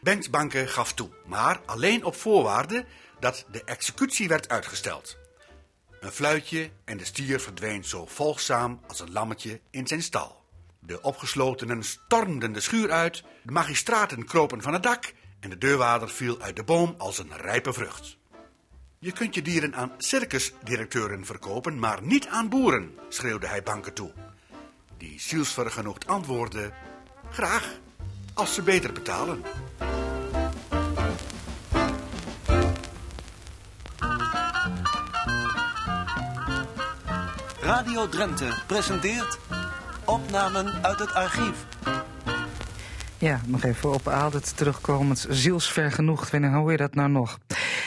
Benks 0.02 0.30
Banke 0.30 0.66
gaf 0.66 0.92
toe, 0.92 1.10
maar 1.26 1.60
alleen 1.66 2.04
op 2.04 2.14
voorwaarde 2.14 2.84
dat 3.20 3.46
de 3.50 3.64
executie 3.64 4.28
werd 4.28 4.48
uitgesteld. 4.48 5.19
Een 6.00 6.12
fluitje 6.12 6.70
en 6.84 6.96
de 6.96 7.04
stier 7.04 7.40
verdween 7.40 7.84
zo 7.84 8.06
volgzaam 8.06 8.80
als 8.86 9.00
een 9.00 9.12
lammetje 9.12 9.60
in 9.70 9.86
zijn 9.86 10.02
stal. 10.02 10.44
De 10.78 11.02
opgeslotenen 11.02 11.82
stormden 11.82 12.52
de 12.52 12.60
schuur 12.60 12.90
uit, 12.90 13.24
de 13.42 13.52
magistraten 13.52 14.24
kropen 14.24 14.62
van 14.62 14.72
het 14.72 14.82
dak 14.82 15.12
en 15.40 15.50
de 15.50 15.58
deurwaarder 15.58 16.08
viel 16.08 16.40
uit 16.40 16.56
de 16.56 16.62
boom 16.62 16.94
als 16.98 17.18
een 17.18 17.36
rijpe 17.36 17.72
vrucht. 17.72 18.16
Je 18.98 19.12
kunt 19.12 19.34
je 19.34 19.42
dieren 19.42 19.74
aan 19.74 19.92
circusdirecteuren 19.98 21.26
verkopen, 21.26 21.78
maar 21.78 22.02
niet 22.02 22.26
aan 22.26 22.48
boeren, 22.48 22.94
schreeuwde 23.08 23.46
hij 23.46 23.62
Banke 23.62 23.92
toe. 23.92 24.12
Die 24.96 25.20
zielsvergenoegd 25.20 26.06
antwoordde: 26.06 26.72
Graag, 27.30 27.78
als 28.34 28.54
ze 28.54 28.62
beter 28.62 28.92
betalen. 28.92 29.42
Radio 37.70 38.08
Drenthe 38.08 38.54
presenteert 38.66 39.38
opnamen 40.04 40.84
uit 40.84 40.98
het 40.98 41.14
archief. 41.14 41.66
Ja, 43.18 43.40
nog 43.46 43.64
even 43.64 43.92
op 43.92 44.08
Aaldert 44.08 44.56
terugkomend. 44.56 45.26
Zielsvergenoegd, 45.28 46.30
wanneer 46.30 46.54
hoe 46.54 46.70
je 46.70 46.76
dat 46.76 46.94
nou 46.94 47.08
nog? 47.08 47.38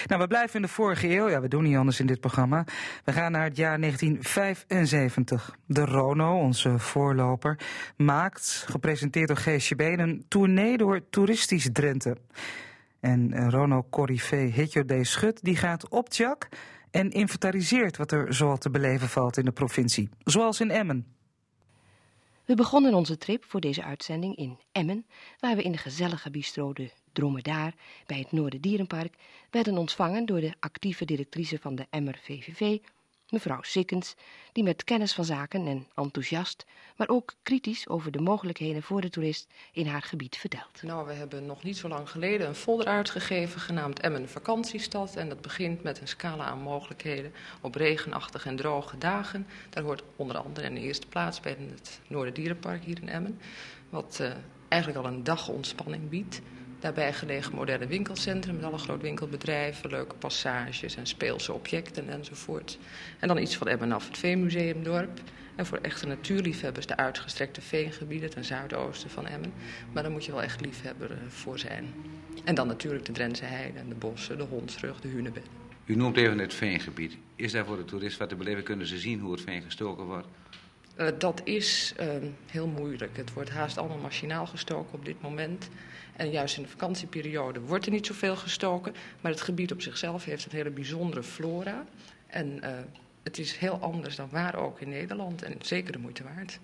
Nou, 0.06 0.22
we 0.22 0.28
blijven 0.28 0.56
in 0.56 0.62
de 0.62 0.68
vorige 0.68 1.10
eeuw. 1.10 1.30
Ja, 1.30 1.42
we 1.42 1.48
doen 1.48 1.64
niet 1.64 1.78
anders 1.78 2.00
in 2.00 2.06
dit 2.06 2.20
programma. 2.20 2.66
We 3.04 3.12
gaan 3.12 3.32
naar 3.32 3.44
het 3.44 3.58
jaar 3.58 3.80
1975. 3.80 5.56
De 5.66 5.86
Rono, 5.86 6.40
onze 6.40 6.80
voorloper, 6.80 7.60
maakt, 7.98 8.66
gepresenteerd 8.70 9.28
door 9.28 9.38
Geesje 9.38 9.76
Been, 9.76 10.00
een 10.00 10.26
tournee 10.28 10.78
door 10.78 11.02
toeristisch 11.10 11.70
Drenthe. 11.74 12.18
En 13.00 13.50
Rono 13.50 13.86
Corrivé 13.90 14.38
Hitjo 14.38 14.84
D. 14.86 14.94
Schut, 15.02 15.40
die 15.42 15.56
gaat 15.56 15.90
op 15.90 16.14
Jack 16.14 16.48
en 16.94 17.12
inventariseert 17.12 17.98
wat 17.98 18.12
er 18.12 18.34
zoal 18.34 18.58
te 18.58 18.70
beleven 18.70 19.10
valt 19.10 19.38
in 19.38 19.46
de 19.46 19.52
provincie. 19.52 20.10
Zoals 20.24 20.60
in 20.60 20.72
Emmen. 20.72 21.16
We 22.46 22.56
begonnen 22.56 22.94
onze 22.94 23.18
trip 23.18 23.44
voor 23.46 23.60
deze 23.60 23.84
uitzending 23.84 24.36
in 24.36 24.60
Emmen, 24.72 25.06
waar 25.40 25.56
we 25.56 25.62
in 25.62 25.72
de 25.72 25.78
gezellige 25.78 26.30
bistro 26.30 26.74
de 26.74 26.92
Dromedaar 27.14 27.74
bij 28.06 28.18
het 28.18 28.32
Noorderdierenpark 28.32 29.14
werden 29.50 29.78
ontvangen 29.78 30.26
door 30.26 30.40
de 30.40 30.54
actieve 30.60 31.06
directrice 31.06 31.60
van 31.60 31.76
de 31.76 31.86
Emmer 31.90 32.20
VVV, 32.24 32.78
mevrouw 33.34 33.62
Sikkens, 33.62 34.16
die 34.52 34.64
met 34.64 34.84
kennis 34.84 35.14
van 35.14 35.26
zaken 35.26 35.68
en 35.68 35.88
enthousiast, 35.96 36.66
maar 36.96 37.10
ook 37.10 37.34
kritisch 37.44 37.88
over 37.88 38.12
de 38.12 38.22
mogelijkheden 38.22 38.84
voor 38.84 39.02
de 39.02 39.10
toerist 39.10 39.48
in 39.72 39.88
haar 39.88 40.02
gebied 40.02 40.38
vertelt. 40.38 40.84
Nou, 40.84 41.08
we 41.08 41.14
hebben 41.14 41.46
nog 41.46 41.64
niet 41.64 41.78
zo 41.78 41.88
lang 41.88 42.10
geleden 42.10 42.48
een 42.48 42.56
folder 42.56 42.88
uitgegeven 42.88 43.60
genaamd 43.60 44.00
Emmen 44.00 44.30
Vakantiestad. 44.30 45.16
En 45.16 45.30
dat 45.30 45.42
begint 45.42 45.84
met 45.84 46.02
een 46.02 46.08
scala 46.08 46.44
aan 46.44 46.62
mogelijkheden 46.62 47.34
op 47.62 47.76
regenachtige 47.76 48.50
en 48.50 48.56
droge 48.56 48.98
dagen. 48.98 49.48
Daar 49.70 49.84
hoort 49.84 50.04
onder 50.16 50.38
andere 50.38 50.68
in 50.68 50.76
de 50.76 50.82
eerste 50.82 51.08
plaats 51.08 51.40
bij 51.40 51.58
het 51.60 52.00
Noorderdierenpark 52.08 52.84
hier 52.84 53.02
in 53.02 53.10
Emmen, 53.10 53.40
wat 53.90 54.18
uh, 54.22 54.32
eigenlijk 54.68 55.06
al 55.06 55.12
een 55.12 55.24
dag 55.24 55.48
ontspanning 55.48 56.10
biedt. 56.10 56.42
Daarbij 56.84 57.14
gelegen 57.14 57.56
moderne 57.56 57.88
winkelcentrum 57.88 58.56
met 58.56 58.64
alle 58.64 58.78
grote 58.78 59.02
winkelbedrijven, 59.02 59.90
leuke 59.90 60.16
passages 60.16 60.96
en 60.96 61.06
speelse 61.06 61.54
objecten 61.54 62.10
enzovoort. 62.10 62.78
En 63.20 63.28
dan 63.28 63.38
iets 63.38 63.58
van 63.58 63.68
Emmen 63.68 63.92
af, 63.92 64.08
het 64.08 64.18
Veenmuseumdorp. 64.18 65.20
En 65.56 65.66
voor 65.66 65.78
echte 65.78 66.08
natuurliefhebbers 66.08 66.86
de 66.86 66.98
uitgestrekte 66.98 67.62
veengebieden 67.62 68.30
ten 68.30 68.46
zuidoosten 68.46 69.10
van 69.10 69.28
Emmen. 69.28 69.54
Maar 69.94 70.04
daar 70.04 70.12
moet 70.12 70.26
je 70.26 70.32
wel 70.32 70.42
echt 70.42 70.62
liefhebber 70.62 71.12
eh, 71.12 71.18
voor 71.28 71.60
zijn. 71.60 71.94
En 72.44 72.56
dan 72.56 72.68
natuurlijk 72.68 73.06
de 73.06 73.12
Drentse 73.12 73.46
heide 73.46 73.80
en 73.80 73.90
de 73.90 73.96
bossen, 73.96 74.38
de 74.38 74.44
hondsrug, 74.44 75.00
de 75.00 75.08
hunebed. 75.08 75.46
U 75.86 75.96
noemt 75.96 76.18
even 76.18 76.40
het 76.40 76.54
veengebied. 76.54 77.18
Is 77.36 77.52
daar 77.52 77.66
voor 77.66 77.78
de 77.78 77.86
toerist 77.86 78.18
wat 78.18 78.30
te 78.30 78.36
beleven? 78.36 78.64
Kunnen 78.64 78.88
ze 78.88 78.98
zien 78.98 79.20
hoe 79.20 79.32
het 79.32 79.42
veen 79.42 79.62
gestoken 79.62 80.06
wordt? 80.06 80.28
Uh, 80.98 81.08
dat 81.18 81.42
is 81.44 81.94
uh, 82.00 82.08
heel 82.46 82.68
moeilijk. 82.68 83.18
Het 83.18 83.34
wordt 83.34 83.50
haast 83.50 83.78
allemaal 83.78 83.98
machinaal 83.98 84.46
gestoken 84.46 84.94
op 84.94 85.06
dit 85.06 85.22
moment. 85.22 85.70
En 86.16 86.32
juist 86.32 86.58
in 86.58 86.64
de 86.64 86.70
vakantieperiode 86.70 87.60
wordt 87.60 87.86
er 87.86 87.92
niet 87.92 88.06
zoveel 88.06 88.36
gestoken. 88.36 88.94
Maar 89.22 89.32
het 89.32 89.42
gebied 89.42 89.72
op 89.72 89.82
zichzelf 89.82 90.26
heeft 90.26 90.46
een 90.46 90.52
hele 90.52 90.70
bijzondere 90.70 91.24
flora. 91.24 91.86
En 92.28 92.60
uh, 92.64 92.70
het 93.24 93.38
is 93.38 93.58
heel 93.58 93.80
anders 93.82 94.16
dan 94.16 94.30
waar 94.32 94.56
ook 94.56 94.80
in 94.80 94.90
Nederland. 94.90 95.42
En 95.42 95.56
zeker 95.62 95.92
de 95.92 96.00
moeite 96.00 96.24
waard. 96.24 96.60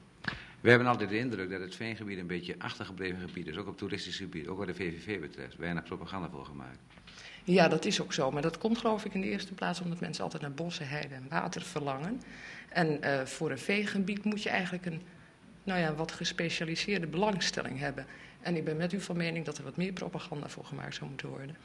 We 0.61 0.69
hebben 0.69 0.87
altijd 0.87 1.09
de 1.09 1.17
indruk 1.17 1.49
dat 1.49 1.61
het 1.61 1.75
veengebied 1.75 2.17
een 2.17 2.27
beetje 2.27 2.55
achtergebleven 2.57 3.19
gebied 3.19 3.47
is. 3.47 3.57
Ook 3.57 3.67
op 3.67 3.77
toeristisch 3.77 4.17
gebied, 4.17 4.47
ook 4.47 4.57
wat 4.57 4.67
de 4.67 4.73
VVV 4.73 5.19
betreft. 5.19 5.57
Weinig 5.57 5.83
propaganda 5.83 6.29
voor 6.29 6.45
gemaakt. 6.45 6.79
Ja, 7.43 7.67
dat 7.67 7.85
is 7.85 8.01
ook 8.01 8.13
zo. 8.13 8.31
Maar 8.31 8.41
dat 8.41 8.57
komt 8.57 8.77
geloof 8.77 9.05
ik 9.05 9.13
in 9.13 9.21
de 9.21 9.27
eerste 9.27 9.53
plaats 9.53 9.81
omdat 9.81 9.99
mensen 9.99 10.23
altijd 10.23 10.41
naar 10.41 10.51
bossen, 10.51 10.87
heide 10.87 11.15
en 11.15 11.25
water 11.29 11.61
verlangen. 11.61 12.21
En 12.69 12.99
uh, 13.03 13.25
voor 13.25 13.51
een 13.51 13.59
veegebied 13.59 14.23
moet 14.23 14.43
je 14.43 14.49
eigenlijk 14.49 14.85
een 14.85 15.01
nou 15.69 15.81
ja, 15.81 15.93
wat 15.93 16.11
gespecialiseerde 16.11 17.07
belangstelling 17.07 17.79
hebben. 17.79 18.05
En 18.41 18.55
ik 18.55 18.63
ben 18.65 18.77
met 18.77 18.93
u 18.93 19.01
van 19.01 19.17
mening 19.17 19.45
dat 19.45 19.57
er 19.57 19.63
wat 19.63 19.77
meer 19.77 19.93
propaganda 19.93 20.49
voor 20.49 20.65
gemaakt 20.65 20.95
zou 20.95 21.09
moeten 21.09 21.29
worden. 21.29 21.55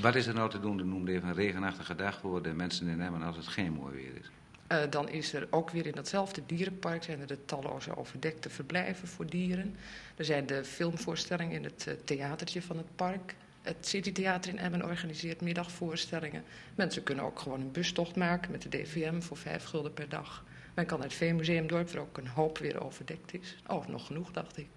Wat 0.00 0.14
is 0.14 0.26
er 0.26 0.34
nou 0.34 0.50
te 0.50 0.60
doen? 0.60 0.76
De 0.76 0.84
noemde 0.84 1.12
even 1.12 1.28
een 1.28 1.34
regenachtige 1.34 1.94
dag 1.94 2.20
voor 2.20 2.42
de 2.42 2.52
mensen 2.52 2.88
in 2.88 3.00
Emmen 3.00 3.22
als 3.22 3.36
het 3.36 3.46
geen 3.46 3.72
mooi 3.72 3.94
weer 3.94 4.16
is. 4.20 4.30
Uh, 4.72 4.90
dan 4.90 5.08
is 5.08 5.32
er 5.32 5.46
ook 5.50 5.70
weer 5.70 5.86
in 5.86 5.92
datzelfde 5.92 6.42
dierenpark 6.46 7.02
zijn 7.02 7.20
er 7.20 7.26
de 7.26 7.44
talloze 7.44 7.96
overdekte 7.96 8.50
verblijven 8.50 9.08
voor 9.08 9.26
dieren. 9.26 9.76
Er 10.16 10.24
zijn 10.24 10.46
de 10.46 10.64
filmvoorstellingen 10.64 11.56
in 11.56 11.64
het 11.64 11.84
uh, 11.88 11.94
theatertje 12.04 12.62
van 12.62 12.76
het 12.76 12.96
park. 12.96 13.34
Het 13.62 13.86
Citytheater 13.86 14.50
in 14.50 14.58
Emmen 14.58 14.84
organiseert 14.84 15.40
middagvoorstellingen. 15.40 16.44
Mensen 16.74 17.02
kunnen 17.02 17.24
ook 17.24 17.38
gewoon 17.38 17.60
een 17.60 17.72
bustocht 17.72 18.16
maken 18.16 18.50
met 18.50 18.62
de 18.62 18.68
DVM 18.68 19.20
voor 19.20 19.36
vijf 19.36 19.64
gulden 19.64 19.94
per 19.94 20.08
dag. 20.08 20.44
Men 20.74 20.86
kan 20.86 21.02
het 21.02 21.14
Veemuseumdorp, 21.14 21.90
waar 21.90 22.02
ook 22.02 22.18
een 22.18 22.28
hoop 22.28 22.58
weer 22.58 22.84
overdekt 22.84 23.34
is. 23.34 23.56
Oh, 23.66 23.86
nog 23.86 24.06
genoeg, 24.06 24.30
dacht 24.30 24.58
ik. 24.58 24.68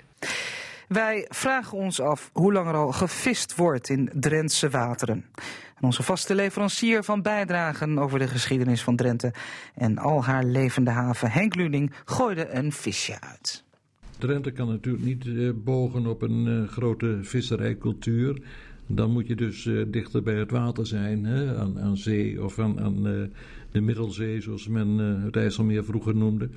Wij 0.88 1.26
vragen 1.30 1.78
ons 1.78 2.00
af 2.00 2.30
hoe 2.34 2.54
lang 2.54 2.68
er 2.68 2.76
al 2.76 2.92
gevist 2.92 3.56
wordt 3.56 3.90
in 3.90 4.10
Drentse 4.14 4.70
wateren. 4.70 5.26
En 5.76 5.84
onze 5.84 6.04
vaste 6.04 6.36
leverancier 6.36 7.04
van 7.04 7.22
bijdragen 7.22 8.00
over 8.00 8.20
de 8.20 8.28
geschiedenis 8.28 8.84
van 8.84 8.96
Drenthe 8.96 9.34
en 9.76 9.98
al 9.98 10.24
haar 10.24 10.44
levende 10.44 10.92
haven, 10.92 11.32
Henk 11.32 11.56
Luning, 11.56 11.94
gooide 12.06 12.50
een 12.50 12.72
visje 12.72 13.22
uit. 13.22 13.64
Drenthe 14.18 14.52
kan 14.52 14.68
natuurlijk 14.68 15.04
niet 15.04 15.26
uh, 15.26 15.52
bogen 15.56 16.06
op 16.06 16.22
een 16.22 16.46
uh, 16.46 16.68
grote 16.68 17.20
visserijcultuur. 17.22 18.42
Dan 18.88 19.12
moet 19.12 19.28
je 19.28 19.36
dus 19.36 19.66
uh, 19.66 19.86
dichter 19.88 20.24
bij 20.24 20.36
het 20.36 20.52
water 20.52 20.88
zijn, 20.88 21.26
hè? 21.26 21.58
Aan, 21.58 21.80
aan 21.80 21.98
zee 21.98 22.44
of 22.44 22.60
aan, 22.60 22.80
aan 22.80 23.30
de 23.74 23.82
Middelzee, 23.82 24.42
zoals 24.42 24.68
men 24.68 24.98
het 24.98 25.36
IJsselmeer 25.36 25.84
vroeger 25.84 26.16
noemde. 26.16 26.50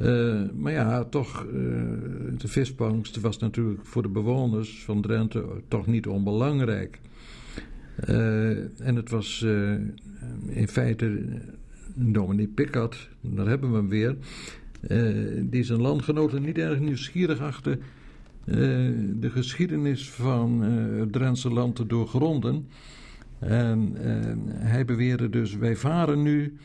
Uh, 0.00 0.42
maar 0.54 0.72
ja, 0.72 1.04
toch, 1.04 1.44
uh, 1.44 1.52
de 2.38 2.48
visvangst 2.48 3.20
was 3.20 3.38
natuurlijk 3.38 3.86
voor 3.86 4.02
de 4.02 4.08
bewoners 4.08 4.84
van 4.84 5.02
Drenthe 5.02 5.44
toch 5.68 5.86
niet 5.86 6.06
onbelangrijk. 6.06 7.00
En 7.96 8.96
het 8.96 9.10
was 9.10 9.42
in 10.46 10.68
feite 10.68 11.22
Dominique 11.94 12.52
Pickard, 12.54 13.08
daar 13.20 13.46
hebben 13.46 13.70
we 13.70 13.76
hem 13.76 13.88
weer, 13.88 14.16
die 15.50 15.62
zijn 15.62 15.80
landgenoten 15.80 16.42
niet 16.42 16.58
erg 16.58 16.80
nieuwsgierig 16.80 17.40
achter 17.40 17.78
de 19.14 19.30
geschiedenis 19.30 20.10
van 20.10 20.60
het 20.60 21.12
Drentse 21.12 21.50
land 21.50 21.76
te 21.76 21.86
doorgronden. 21.86 22.66
En 23.48 23.92
hij 24.48 24.84
beweerde 24.84 25.30
dus, 25.30 25.56
wij 25.56 25.76
varen 25.76 26.22
nu 26.22 26.56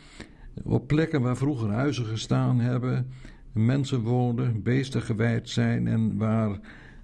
op 0.63 0.87
plekken 0.87 1.21
waar 1.21 1.37
vroeger 1.37 1.69
huizen 1.69 2.05
gestaan 2.05 2.59
hebben, 2.59 3.07
mensen 3.53 4.01
woonden, 4.01 4.63
beesten 4.63 5.01
gewijd 5.01 5.49
zijn 5.49 5.87
en 5.87 6.17
waar 6.17 6.59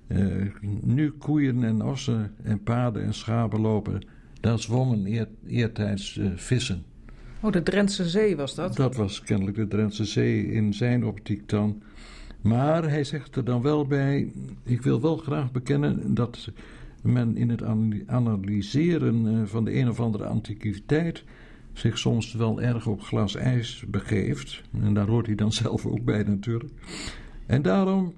eh, 0.07 0.25
nu 0.81 1.11
koeien 1.11 1.63
en 1.63 1.81
ossen 1.81 2.33
en 2.43 2.63
paarden 2.63 3.03
en 3.03 3.13
schapen 3.13 3.61
lopen, 3.61 4.01
daar 4.39 4.59
zwommen 4.59 5.05
eer, 5.05 5.27
eertijds 5.47 6.17
eh, 6.17 6.27
vissen. 6.35 6.83
Oh, 7.39 7.51
de 7.51 7.63
Drentse 7.63 8.09
Zee 8.09 8.35
was 8.35 8.55
dat? 8.55 8.75
Dat 8.75 8.95
was 8.95 9.21
kennelijk 9.21 9.57
de 9.57 9.67
Drentse 9.67 10.05
Zee 10.05 10.51
in 10.51 10.73
zijn 10.73 11.05
optiek 11.05 11.49
dan. 11.49 11.81
Maar 12.41 12.89
hij 12.89 13.03
zegt 13.03 13.35
er 13.35 13.43
dan 13.43 13.61
wel 13.61 13.87
bij: 13.87 14.31
ik 14.63 14.81
wil 14.81 15.01
wel 15.01 15.17
graag 15.17 15.51
bekennen 15.51 16.13
dat 16.13 16.51
men 17.01 17.37
in 17.37 17.49
het 17.49 17.63
analyseren 18.07 19.27
eh, 19.27 19.45
van 19.45 19.65
de 19.65 19.75
een 19.75 19.89
of 19.89 19.99
andere 19.99 20.25
antiquiteit 20.25 21.23
zich 21.73 21.97
soms 21.97 22.33
wel 22.33 22.61
erg 22.61 22.87
op 22.87 23.01
glas 23.01 23.35
ijs 23.35 23.83
begeeft. 23.87 24.61
En 24.83 24.93
daar 24.93 25.07
hoort 25.07 25.25
hij 25.25 25.35
dan 25.35 25.51
zelf 25.63 25.85
ook 25.85 26.03
bij 26.03 26.23
natuurlijk. 26.23 26.73
En 27.45 27.61
daarom, 27.61 28.13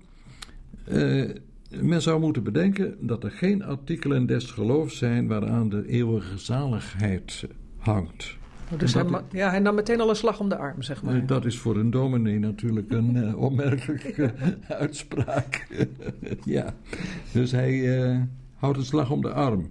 eh, 0.83 1.29
men 1.69 2.01
zou 2.01 2.19
moeten 2.19 2.43
bedenken 2.43 2.95
dat 2.99 3.23
er 3.23 3.31
geen 3.31 3.63
artikelen 3.63 4.25
des 4.25 4.51
geloofs 4.51 4.97
zijn 4.97 5.27
waaraan 5.27 5.69
de 5.69 5.87
eeuwige 5.87 6.37
zaligheid 6.37 7.47
hangt. 7.77 8.37
Oh, 8.71 8.79
dus 8.79 8.93
hij, 8.93 9.05
ja, 9.31 9.49
hij 9.49 9.59
nam 9.59 9.75
meteen 9.75 10.01
al 10.01 10.09
een 10.09 10.15
slag 10.15 10.39
om 10.39 10.49
de 10.49 10.57
arm, 10.57 10.81
zeg 10.81 11.03
maar. 11.03 11.25
Dat 11.25 11.45
is 11.45 11.57
voor 11.57 11.77
een 11.77 11.91
dominee 11.91 12.39
natuurlijk 12.39 12.91
een 12.91 13.15
uh, 13.15 13.37
opmerkelijke 13.47 14.33
uitspraak. 14.67 15.67
ja, 16.43 16.73
dus 17.31 17.51
hij 17.51 17.71
uh, 17.71 18.21
houdt 18.59 18.77
een 18.77 18.85
slag 18.85 19.11
om 19.11 19.21
de 19.21 19.33
arm. 19.33 19.69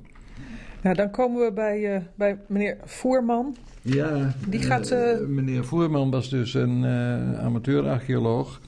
Nou, 0.83 0.97
dan 0.97 1.11
komen 1.11 1.45
we 1.45 1.53
bij, 1.53 1.95
uh, 1.95 2.01
bij 2.15 2.39
meneer 2.49 2.77
Voerman. 2.85 3.57
Ja, 3.83 4.35
die 4.49 4.61
gaat, 4.61 4.97
meneer 5.29 5.65
Voerman 5.65 6.11
was 6.11 6.31
dus 6.31 6.55
een 6.55 6.87
amateurarcheoloog. 7.37 8.61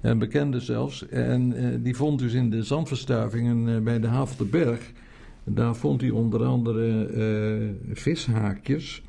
Een 0.00 0.18
bekende 0.18 0.60
zelfs. 0.60 1.08
En 1.08 1.54
die 1.82 1.96
vond 1.96 2.18
dus 2.18 2.32
in 2.32 2.50
de 2.50 2.62
zandverstuivingen 2.62 3.84
bij 3.84 4.00
de 4.00 4.06
Havelberg... 4.06 4.92
daar 5.44 5.74
vond 5.74 6.00
hij 6.00 6.10
onder 6.10 6.44
andere 6.44 7.06
vishaakjes... 7.92 9.02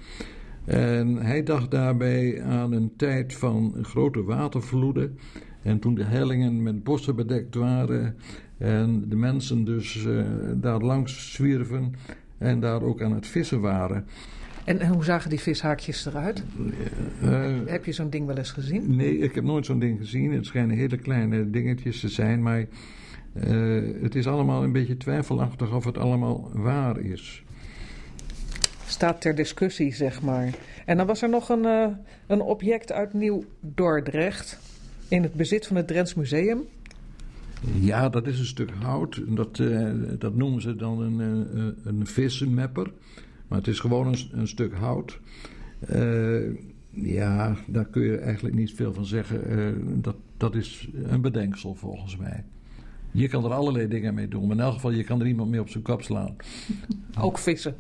En 0.65 1.17
hij 1.17 1.43
dacht 1.43 1.71
daarbij 1.71 2.43
aan 2.43 2.71
een 2.71 2.93
tijd 2.97 3.34
van 3.34 3.76
grote 3.82 4.24
watervloeden. 4.24 5.17
En 5.62 5.80
toen 5.80 5.95
de 5.95 6.04
hellingen 6.04 6.63
met 6.63 6.84
bossen 6.84 7.15
bedekt 7.15 7.56
waren. 7.56 8.15
En 8.62 9.06
de 9.10 9.15
mensen 9.15 9.63
dus 9.63 9.95
uh, 9.95 10.26
daar 10.56 10.80
langs 10.80 11.34
zwierven. 11.34 11.95
En 12.38 12.60
daar 12.60 12.82
ook 12.82 13.02
aan 13.02 13.13
het 13.13 13.28
vissen 13.28 13.62
waren. 13.62 14.06
En, 14.63 14.80
en 14.80 14.93
hoe 14.93 15.04
zagen 15.04 15.30
die 15.30 15.39
vishaakjes 15.39 16.06
eruit? 16.06 16.43
Uh, 17.24 17.45
heb 17.65 17.86
je 17.86 17.91
zo'n 17.91 18.10
ding 18.10 18.26
wel 18.26 18.38
eens 18.38 18.52
gezien? 18.52 18.95
Nee, 18.95 19.17
ik 19.17 19.36
heb 19.36 19.43
nooit 19.43 19.65
zo'n 19.65 19.80
ding 19.80 20.00
gezien. 20.00 20.32
Het 20.32 20.45
schijnen 20.45 20.78
hele 20.78 20.97
kleine 20.97 21.50
dingetjes 21.50 22.00
te 22.00 22.10
zijn. 22.10 22.41
Maar 22.41 22.65
uh, 23.34 23.82
het 24.02 24.15
is 24.15 24.28
allemaal 24.28 24.63
een 24.63 24.71
beetje 24.71 24.97
twijfelachtig 24.97 25.74
of 25.74 25.86
het 25.86 25.97
allemaal 25.97 26.52
waar 26.54 27.00
is 27.00 27.43
staat 28.86 29.21
ter 29.21 29.36
discussie, 29.36 29.93
zeg 29.93 30.21
maar. 30.21 30.50
En 30.86 30.97
dan 30.97 31.08
was 31.08 31.21
er 31.21 31.30
nog 31.30 31.50
een, 31.50 31.95
een 32.28 32.41
object 32.41 32.91
uit 32.91 33.13
Nieuw-Dordrecht 33.13 34.60
in 35.08 35.24
het 35.24 35.34
bezit 35.34 35.67
van 35.67 35.76
het 35.76 35.88
Drents 35.88 36.13
Museum. 36.13 36.67
Ja, 37.62 38.10
dat 38.10 38.28
is 38.28 38.39
een 38.39 38.45
stuk 38.45 38.71
hout. 38.71 39.21
Dat, 39.28 39.60
uh, 39.60 39.91
dat 40.19 40.36
noemen 40.36 40.62
ze 40.62 40.76
dan 40.76 41.02
een, 41.02 41.19
een, 41.19 41.76
een 41.84 42.08
vissenmapper. 42.08 42.91
Maar 43.47 43.58
het 43.58 43.67
is 43.67 43.80
gewoon 43.80 44.08
een, 44.08 44.17
een 44.32 44.47
stuk 44.47 44.74
hout. 44.74 45.19
Uh, 45.95 46.58
ja, 46.89 47.56
daar 47.67 47.86
kun 47.86 48.02
je 48.02 48.17
eigenlijk 48.17 48.56
niet 48.56 48.74
veel 48.74 48.93
van 48.93 49.06
zeggen. 49.06 50.02
dat, 50.02 50.15
dat 50.38 50.56
is 50.56 50.89
een 51.04 51.21
bedenksel 51.21 51.76
volgens 51.76 52.17
mij. 52.17 52.43
Je 53.12 53.28
kan 53.28 53.45
er 53.45 53.52
allerlei 53.54 53.88
dingen 53.88 54.13
mee 54.13 54.28
doen. 54.28 54.47
Maar 54.47 54.56
in 54.56 54.63
elk 54.63 54.74
geval, 54.74 54.91
je 54.91 55.04
kan 55.04 55.19
er 55.19 55.28
iemand 55.28 55.50
mee 55.50 55.60
op 55.60 55.69
zijn 55.69 55.84
kap 55.84 56.02
slaan. 56.02 56.36
Ook 57.21 57.38
vissen. 57.38 57.76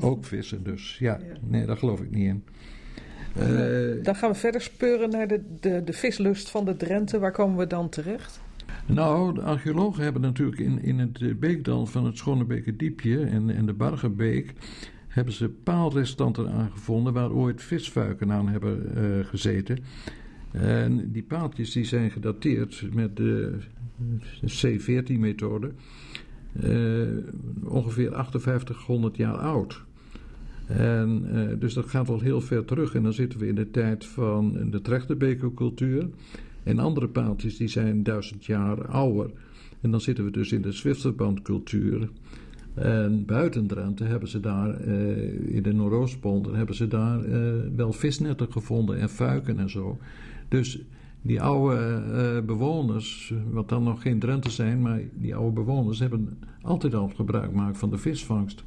Ook 0.00 0.24
vissen, 0.24 0.62
dus 0.62 0.98
ja. 0.98 1.18
Nee, 1.40 1.66
daar 1.66 1.76
geloof 1.76 2.00
ik 2.00 2.10
niet 2.10 2.26
in. 2.26 2.44
Uh, 3.38 4.04
dan 4.04 4.14
gaan 4.14 4.30
we 4.30 4.36
verder 4.36 4.60
speuren 4.60 5.10
naar 5.10 5.28
de, 5.28 5.40
de, 5.60 5.82
de 5.84 5.92
vislust 5.92 6.50
van 6.50 6.64
de 6.64 6.76
Drenthe. 6.76 7.18
Waar 7.18 7.32
komen 7.32 7.58
we 7.58 7.66
dan 7.66 7.88
terecht? 7.88 8.40
Nou, 8.94 9.34
de 9.34 9.42
archeologen 9.42 10.02
hebben 10.02 10.22
natuurlijk 10.22 10.60
in, 10.60 10.82
in 10.82 10.98
het 10.98 11.40
beekdal 11.40 11.86
van 11.86 12.04
het 12.04 12.16
Schonebekerdiepje 12.16 13.24
en, 13.24 13.50
en 13.50 13.66
de 13.66 13.72
Bargebeek... 13.72 14.52
hebben 15.08 15.34
ze 15.34 15.48
paalrestanten 15.48 16.50
aangevonden 16.50 17.12
waar 17.12 17.32
ooit 17.32 17.62
visfuiken 17.62 18.32
aan 18.32 18.48
hebben 18.48 18.92
uh, 18.96 19.24
gezeten... 19.24 19.78
En 20.52 21.12
die 21.12 21.22
paaltjes 21.22 21.72
die 21.72 21.84
zijn 21.84 22.10
gedateerd 22.10 22.84
met 22.92 23.16
de 23.16 23.58
C14-methode. 24.46 25.70
Eh, 26.60 26.70
ongeveer 27.64 28.10
5800 28.12 29.16
jaar 29.16 29.36
oud. 29.36 29.82
En, 30.66 31.26
dus 31.58 31.74
dat 31.74 31.86
gaat 31.86 32.06
wel 32.06 32.20
heel 32.20 32.40
ver 32.40 32.64
terug. 32.64 32.94
En 32.94 33.02
dan 33.02 33.12
zitten 33.12 33.38
we 33.38 33.46
in 33.46 33.54
de 33.54 33.70
tijd 33.70 34.06
van 34.06 34.70
de 34.70 34.80
Trechterbekercultuur. 34.80 36.08
En 36.62 36.78
andere 36.78 37.08
paaltjes 37.08 37.56
die 37.56 37.68
zijn 37.68 38.02
duizend 38.02 38.44
jaar 38.44 38.88
ouder. 38.88 39.30
En 39.80 39.90
dan 39.90 40.00
zitten 40.00 40.24
we 40.24 40.30
dus 40.30 40.52
in 40.52 40.62
de 40.62 40.72
Zwitserbandcultuur. 40.72 42.08
En 42.74 43.24
buiten 43.24 43.66
Drenthe 43.66 44.04
hebben 44.04 44.28
ze 44.28 44.40
daar, 44.40 44.80
uh, 44.80 45.54
in 45.54 45.62
de 45.62 45.72
Noordoostpolder, 45.72 46.56
hebben 46.56 46.74
ze 46.74 46.88
daar 46.88 47.20
wel 47.76 47.92
visnetten 47.92 48.52
gevonden 48.52 48.98
en 48.98 49.08
fuiken 49.08 49.58
en 49.58 49.70
zo. 49.70 49.98
Dus 50.48 50.82
die 51.22 51.42
oude 51.42 52.02
uh, 52.12 52.46
bewoners, 52.46 53.34
wat 53.50 53.68
dan 53.68 53.82
nog 53.82 54.02
geen 54.02 54.18
Drenthe 54.18 54.50
zijn, 54.50 54.80
maar 54.80 55.00
die 55.14 55.34
oude 55.34 55.52
bewoners 55.52 55.98
hebben 55.98 56.38
altijd 56.62 56.94
al 56.94 57.08
gebruik 57.08 57.50
gemaakt 57.50 57.78
van 57.78 57.90
de 57.90 57.98
visvangst. 57.98 58.64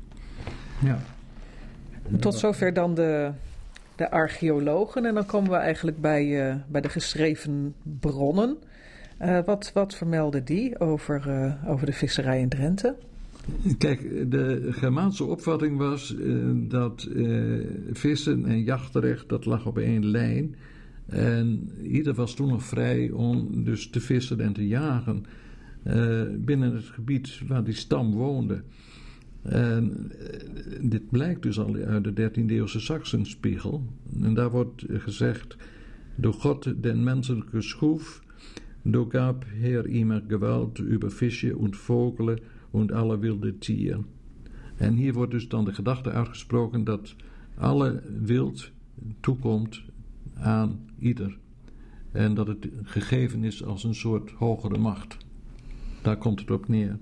Ja. 0.83 0.99
Tot 2.19 2.35
zover 2.35 2.73
dan 2.73 2.93
de, 2.93 3.31
de 3.95 4.11
archeologen. 4.11 5.05
En 5.05 5.13
dan 5.13 5.25
komen 5.25 5.49
we 5.49 5.55
eigenlijk 5.55 6.01
bij, 6.01 6.49
uh, 6.49 6.55
bij 6.67 6.81
de 6.81 6.89
geschreven 6.89 7.73
bronnen. 7.99 8.57
Uh, 9.21 9.39
wat, 9.45 9.71
wat 9.73 9.95
vermelden 9.95 10.45
die 10.45 10.79
over, 10.79 11.57
over 11.67 11.85
de 11.85 11.93
visserij 11.93 12.39
in 12.39 12.49
Drenthe? 12.49 12.95
Kijk, 13.77 14.31
de 14.31 14.67
Germaanse 14.71 15.23
opvatting 15.23 15.77
was 15.77 16.15
dat 16.53 17.07
vissen 17.91 18.45
en 18.45 18.63
jachtrecht, 18.63 19.29
dat 19.29 19.45
lag 19.45 19.65
op 19.65 19.77
één 19.77 20.05
lijn. 20.05 20.55
En 21.05 21.71
ieder 21.81 22.13
was 22.13 22.35
toen 22.35 22.47
nog 22.47 22.63
vrij 22.63 23.11
om 23.11 23.63
dus 23.63 23.89
te 23.89 23.99
vissen 23.99 24.39
en 24.39 24.53
te 24.53 24.67
jagen 24.67 25.25
binnen 26.37 26.75
het 26.75 26.85
gebied 26.85 27.41
waar 27.47 27.63
die 27.63 27.73
stam 27.73 28.11
woonde. 28.11 28.63
En 29.43 30.11
uh, 30.11 30.89
dit 30.89 31.09
blijkt 31.09 31.41
dus 31.41 31.59
al 31.59 31.75
uit 31.75 32.03
de 32.03 32.31
13e 32.31 32.45
eeuwse 32.45 32.79
Saxenspiegel. 32.79 33.85
En 34.21 34.33
daar 34.33 34.51
wordt 34.51 34.85
gezegd: 34.87 35.57
Door 36.15 36.33
God 36.33 36.83
den 36.83 37.03
menselijke 37.03 37.61
schuf, 37.61 38.21
door 38.81 39.05
gab 39.09 39.45
Heer 39.47 39.85
immer 39.85 40.23
Gewalt 40.27 40.79
über 40.79 41.11
Fische 41.11 41.57
und 41.57 41.75
Vogelen 41.75 42.39
und 42.71 42.91
alle 42.91 43.19
wilde 43.19 43.57
Tieren. 43.57 44.05
En 44.75 44.95
hier 44.95 45.13
wordt 45.13 45.31
dus 45.31 45.47
dan 45.47 45.65
de 45.65 45.73
gedachte 45.73 46.09
uitgesproken 46.09 46.83
dat 46.83 47.15
alle 47.57 48.01
wild 48.21 48.71
toekomt 49.19 49.83
aan 50.33 50.79
ieder. 50.99 51.37
En 52.11 52.33
dat 52.33 52.47
het 52.47 52.67
gegeven 52.83 53.43
is 53.43 53.63
als 53.63 53.83
een 53.83 53.95
soort 53.95 54.31
hogere 54.31 54.77
macht. 54.77 55.17
Daar 56.01 56.17
komt 56.17 56.39
het 56.39 56.51
op 56.51 56.67
neer. 56.67 56.99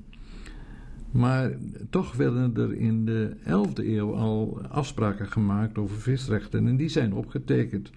Maar 1.12 1.52
toch 1.89 2.15
werden 2.15 2.56
er 2.56 2.74
in 2.74 3.06
de 3.06 3.36
11e 3.43 3.86
eeuw 3.86 4.15
al 4.15 4.62
afspraken 4.69 5.28
gemaakt 5.28 5.78
over 5.78 6.02
visrechten 6.02 6.67
en 6.67 6.78
die 6.78 6.89
zijn 6.89 7.13
opgetekend. 7.13 7.91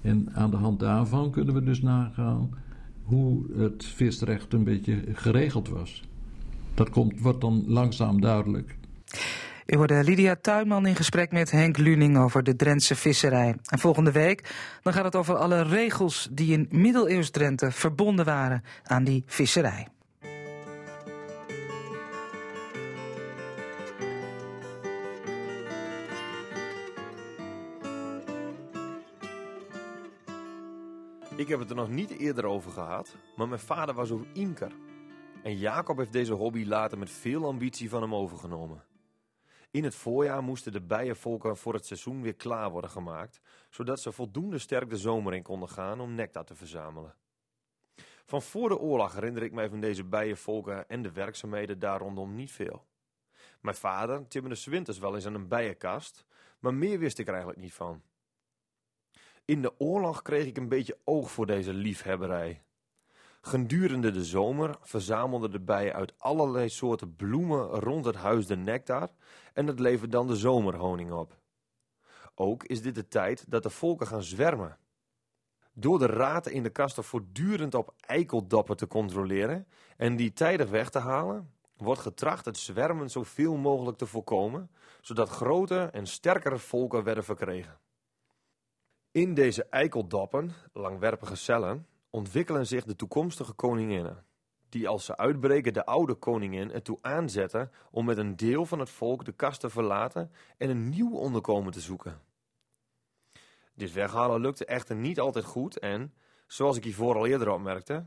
En 0.00 0.28
aan 0.34 0.50
de 0.50 0.56
hand 0.56 0.80
daarvan 0.80 1.30
kunnen 1.30 1.54
we 1.54 1.62
dus 1.62 1.82
nagaan 1.82 2.50
hoe 3.02 3.44
het 3.56 3.84
visrecht 3.84 4.52
een 4.52 4.64
beetje 4.64 5.02
geregeld 5.12 5.68
was. 5.68 6.02
Dat 6.74 6.90
komt, 6.90 7.20
wordt 7.20 7.40
dan 7.40 7.64
langzaam 7.66 8.20
duidelijk. 8.20 8.76
U 9.66 9.76
hoorde 9.76 10.04
Lydia 10.04 10.36
Tuinman 10.40 10.86
in 10.86 10.96
gesprek 10.96 11.32
met 11.32 11.50
Henk 11.50 11.76
Luning 11.76 12.18
over 12.18 12.42
de 12.42 12.56
Drentse 12.56 12.94
visserij. 12.94 13.54
En 13.64 13.78
volgende 13.78 14.12
week 14.12 14.54
dan 14.82 14.92
gaat 14.92 15.04
het 15.04 15.16
over 15.16 15.36
alle 15.36 15.62
regels 15.62 16.28
die 16.30 16.52
in 16.52 16.68
middeleeuws 16.70 17.30
Drenthe 17.30 17.70
verbonden 17.70 18.24
waren 18.24 18.62
aan 18.82 19.04
die 19.04 19.22
visserij. 19.26 19.88
Ik 31.42 31.48
heb 31.48 31.58
het 31.58 31.70
er 31.70 31.76
nog 31.76 31.88
niet 31.88 32.10
eerder 32.10 32.44
over 32.44 32.70
gehad, 32.70 33.16
maar 33.36 33.48
mijn 33.48 33.60
vader 33.60 33.94
was 33.94 34.10
ook 34.10 34.24
imker. 34.32 34.72
En 35.42 35.56
Jacob 35.56 35.96
heeft 35.96 36.12
deze 36.12 36.32
hobby 36.32 36.64
later 36.64 36.98
met 36.98 37.10
veel 37.10 37.46
ambitie 37.46 37.88
van 37.88 38.02
hem 38.02 38.14
overgenomen. 38.14 38.84
In 39.70 39.84
het 39.84 39.94
voorjaar 39.94 40.42
moesten 40.42 40.72
de 40.72 40.80
bijenvolken 40.80 41.56
voor 41.56 41.74
het 41.74 41.86
seizoen 41.86 42.22
weer 42.22 42.34
klaar 42.34 42.70
worden 42.70 42.90
gemaakt, 42.90 43.40
zodat 43.70 44.00
ze 44.00 44.12
voldoende 44.12 44.58
sterk 44.58 44.90
de 44.90 44.96
zomer 44.96 45.34
in 45.34 45.42
konden 45.42 45.68
gaan 45.68 46.00
om 46.00 46.14
nectar 46.14 46.44
te 46.44 46.54
verzamelen. 46.54 47.14
Van 48.26 48.42
voor 48.42 48.68
de 48.68 48.78
oorlog 48.78 49.14
herinner 49.14 49.42
ik 49.42 49.52
mij 49.52 49.68
van 49.68 49.80
deze 49.80 50.04
bijenvolken 50.04 50.88
en 50.88 51.02
de 51.02 51.12
werkzaamheden 51.12 51.78
daar 51.78 52.00
rondom 52.00 52.34
niet 52.34 52.52
veel. 52.52 52.86
Mijn 53.60 53.76
vader 53.76 54.28
timmerde 54.28 54.70
winters 54.70 54.98
wel 54.98 55.14
eens 55.14 55.26
aan 55.26 55.34
een 55.34 55.48
bijenkast, 55.48 56.24
maar 56.58 56.74
meer 56.74 56.98
wist 56.98 57.18
ik 57.18 57.26
er 57.26 57.32
eigenlijk 57.32 57.62
niet 57.62 57.74
van. 57.74 58.02
In 59.52 59.62
de 59.62 59.72
oorlog 59.78 60.22
kreeg 60.22 60.46
ik 60.46 60.56
een 60.56 60.68
beetje 60.68 60.98
oog 61.04 61.30
voor 61.30 61.46
deze 61.46 61.72
liefhebberij. 61.72 62.62
Gedurende 63.40 64.10
de 64.10 64.24
zomer 64.24 64.76
verzamelden 64.80 65.50
de 65.50 65.60
bijen 65.60 65.94
uit 65.94 66.14
allerlei 66.18 66.68
soorten 66.68 67.16
bloemen 67.16 67.66
rond 67.66 68.04
het 68.04 68.14
huis 68.14 68.46
de 68.46 68.56
nectar 68.56 69.08
en 69.52 69.66
dat 69.66 69.78
levert 69.78 70.12
dan 70.12 70.26
de 70.26 70.36
zomerhoning 70.36 71.12
op. 71.12 71.38
Ook 72.34 72.64
is 72.64 72.82
dit 72.82 72.94
de 72.94 73.08
tijd 73.08 73.44
dat 73.50 73.62
de 73.62 73.70
volken 73.70 74.06
gaan 74.06 74.22
zwermen. 74.22 74.78
Door 75.72 75.98
de 75.98 76.06
raten 76.06 76.52
in 76.52 76.62
de 76.62 76.70
kasten 76.70 77.04
voortdurend 77.04 77.74
op 77.74 77.94
eikeldappen 78.00 78.76
te 78.76 78.86
controleren 78.86 79.66
en 79.96 80.16
die 80.16 80.32
tijdig 80.32 80.70
weg 80.70 80.90
te 80.90 80.98
halen, 80.98 81.52
wordt 81.76 82.00
getracht 82.00 82.44
het 82.44 82.58
zwermen 82.58 83.10
zoveel 83.10 83.56
mogelijk 83.56 83.98
te 83.98 84.06
voorkomen, 84.06 84.70
zodat 85.00 85.28
grote 85.28 85.88
en 85.92 86.06
sterkere 86.06 86.58
volken 86.58 87.04
werden 87.04 87.24
verkregen. 87.24 87.80
In 89.12 89.34
deze 89.34 89.64
eikeldappen, 89.64 90.52
langwerpige 90.72 91.36
cellen, 91.36 91.86
ontwikkelen 92.10 92.66
zich 92.66 92.84
de 92.84 92.96
toekomstige 92.96 93.52
koninginnen, 93.52 94.24
die 94.68 94.88
als 94.88 95.04
ze 95.04 95.16
uitbreken 95.16 95.72
de 95.72 95.86
oude 95.86 96.14
koningin 96.14 96.72
ertoe 96.72 96.98
aanzetten 97.00 97.70
om 97.90 98.04
met 98.04 98.18
een 98.18 98.36
deel 98.36 98.66
van 98.66 98.78
het 98.78 98.90
volk 98.90 99.24
de 99.24 99.32
kast 99.32 99.60
te 99.60 99.70
verlaten 99.70 100.30
en 100.58 100.70
een 100.70 100.88
nieuw 100.88 101.16
onderkomen 101.16 101.72
te 101.72 101.80
zoeken. 101.80 102.20
Dit 103.74 103.92
weghalen 103.92 104.40
lukte 104.40 104.64
echter 104.64 104.96
niet 104.96 105.20
altijd 105.20 105.44
goed 105.44 105.78
en, 105.78 106.14
zoals 106.46 106.76
ik 106.76 106.84
hiervoor 106.84 107.14
al 107.14 107.26
eerder 107.26 107.50
opmerkte, 107.50 108.06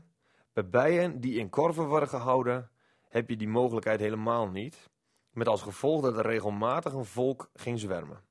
bij 0.52 0.68
bijen 0.68 1.20
die 1.20 1.38
in 1.38 1.50
korven 1.50 1.86
worden 1.86 2.08
gehouden, 2.08 2.70
heb 3.08 3.28
je 3.28 3.36
die 3.36 3.48
mogelijkheid 3.48 4.00
helemaal 4.00 4.48
niet, 4.48 4.90
met 5.30 5.48
als 5.48 5.62
gevolg 5.62 6.02
dat 6.02 6.16
er 6.16 6.26
regelmatig 6.26 6.92
een 6.92 7.04
volk 7.04 7.50
ging 7.54 7.78
zwermen. 7.78 8.25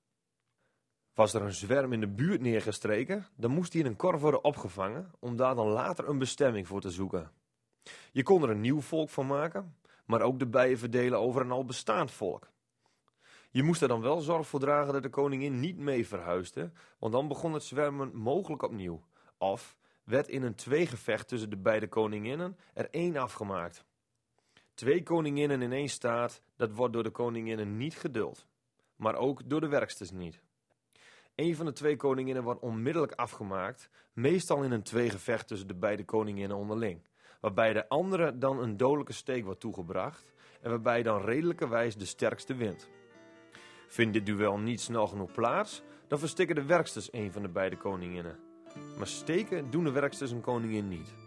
Was 1.15 1.33
er 1.33 1.41
een 1.41 1.53
zwerm 1.53 1.93
in 1.93 1.99
de 1.99 2.07
buurt 2.07 2.41
neergestreken, 2.41 3.27
dan 3.35 3.51
moest 3.51 3.71
die 3.71 3.81
in 3.81 3.87
een 3.87 3.95
korf 3.95 4.21
worden 4.21 4.43
opgevangen 4.43 5.11
om 5.19 5.35
daar 5.35 5.55
dan 5.55 5.67
later 5.67 6.09
een 6.09 6.17
bestemming 6.17 6.67
voor 6.67 6.81
te 6.81 6.89
zoeken. 6.89 7.31
Je 8.11 8.23
kon 8.23 8.43
er 8.43 8.49
een 8.49 8.61
nieuw 8.61 8.81
volk 8.81 9.09
van 9.09 9.27
maken, 9.27 9.75
maar 10.05 10.21
ook 10.21 10.39
de 10.39 10.47
bijen 10.47 10.77
verdelen 10.77 11.19
over 11.19 11.41
een 11.41 11.51
al 11.51 11.65
bestaand 11.65 12.11
volk. 12.11 12.49
Je 13.51 13.63
moest 13.63 13.81
er 13.81 13.87
dan 13.87 14.01
wel 14.01 14.19
zorg 14.19 14.47
voor 14.47 14.59
dragen 14.59 14.93
dat 14.93 15.03
de 15.03 15.09
koningin 15.09 15.59
niet 15.59 15.77
mee 15.77 16.07
verhuisde, 16.07 16.71
want 16.99 17.13
dan 17.13 17.27
begon 17.27 17.53
het 17.53 17.63
zwermen 17.63 18.15
mogelijk 18.15 18.61
opnieuw. 18.61 19.03
Of 19.37 19.75
werd 20.03 20.27
in 20.27 20.43
een 20.43 20.55
tweegevecht 20.55 21.27
tussen 21.27 21.49
de 21.49 21.57
beide 21.57 21.87
koninginnen 21.87 22.57
er 22.73 22.87
één 22.91 23.17
afgemaakt. 23.17 23.85
Twee 24.73 25.03
koninginnen 25.03 25.61
in 25.61 25.71
één 25.71 25.89
staat, 25.89 26.41
dat 26.55 26.71
wordt 26.71 26.93
door 26.93 27.03
de 27.03 27.09
koninginnen 27.09 27.77
niet 27.77 27.95
geduld. 27.95 28.47
Maar 28.95 29.15
ook 29.15 29.49
door 29.49 29.61
de 29.61 29.67
werksters 29.67 30.11
niet. 30.11 30.43
Een 31.35 31.55
van 31.55 31.65
de 31.65 31.71
twee 31.71 31.95
koninginnen 31.95 32.43
wordt 32.43 32.61
onmiddellijk 32.61 33.13
afgemaakt, 33.13 33.89
meestal 34.13 34.63
in 34.63 34.71
een 34.71 34.83
tweegevecht 34.83 35.47
tussen 35.47 35.67
de 35.67 35.75
beide 35.75 36.05
koninginnen 36.05 36.57
onderling. 36.57 37.01
Waarbij 37.41 37.73
de 37.73 37.89
andere 37.89 38.37
dan 38.37 38.59
een 38.59 38.77
dodelijke 38.77 39.13
steek 39.13 39.43
wordt 39.43 39.59
toegebracht 39.59 40.33
en 40.61 40.69
waarbij 40.69 41.03
dan 41.03 41.21
redelijkerwijs 41.21 41.95
de 41.95 42.05
sterkste 42.05 42.55
wint. 42.55 42.89
Vindt 43.87 44.13
dit 44.13 44.25
duel 44.25 44.57
niet 44.57 44.81
snel 44.81 45.07
genoeg 45.07 45.31
plaats, 45.31 45.83
dan 46.07 46.19
verstikken 46.19 46.55
de 46.55 46.65
werksters 46.65 47.13
een 47.13 47.31
van 47.31 47.41
de 47.41 47.49
beide 47.49 47.77
koninginnen. 47.77 48.39
Maar 48.97 49.07
steken 49.07 49.69
doen 49.69 49.83
de 49.83 49.91
werksters 49.91 50.31
een 50.31 50.41
koningin 50.41 50.87
niet. 50.87 51.24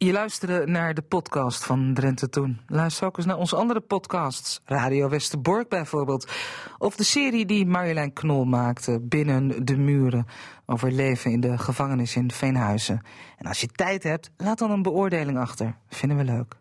Je 0.00 0.12
luisterde 0.12 0.66
naar 0.66 0.94
de 0.94 1.02
podcast 1.02 1.64
van 1.64 1.94
Drenthe 1.94 2.28
Toen. 2.28 2.60
Luister 2.66 3.06
ook 3.06 3.16
eens 3.16 3.26
naar 3.26 3.36
onze 3.36 3.56
andere 3.56 3.80
podcasts. 3.80 4.60
Radio 4.64 5.08
Westerbork 5.08 5.68
bijvoorbeeld. 5.68 6.30
Of 6.78 6.96
de 6.96 7.04
serie 7.04 7.46
die 7.46 7.66
Marjolein 7.66 8.12
Knol 8.12 8.44
maakte, 8.44 9.00
Binnen 9.00 9.64
de 9.64 9.76
Muren. 9.76 10.26
Over 10.66 10.92
leven 10.92 11.30
in 11.30 11.40
de 11.40 11.58
gevangenis 11.58 12.16
in 12.16 12.30
Veenhuizen. 12.30 13.02
En 13.36 13.46
als 13.46 13.60
je 13.60 13.66
tijd 13.66 14.02
hebt, 14.02 14.30
laat 14.36 14.58
dan 14.58 14.70
een 14.70 14.82
beoordeling 14.82 15.38
achter. 15.38 15.76
Vinden 15.88 16.18
we 16.18 16.24
leuk. 16.24 16.56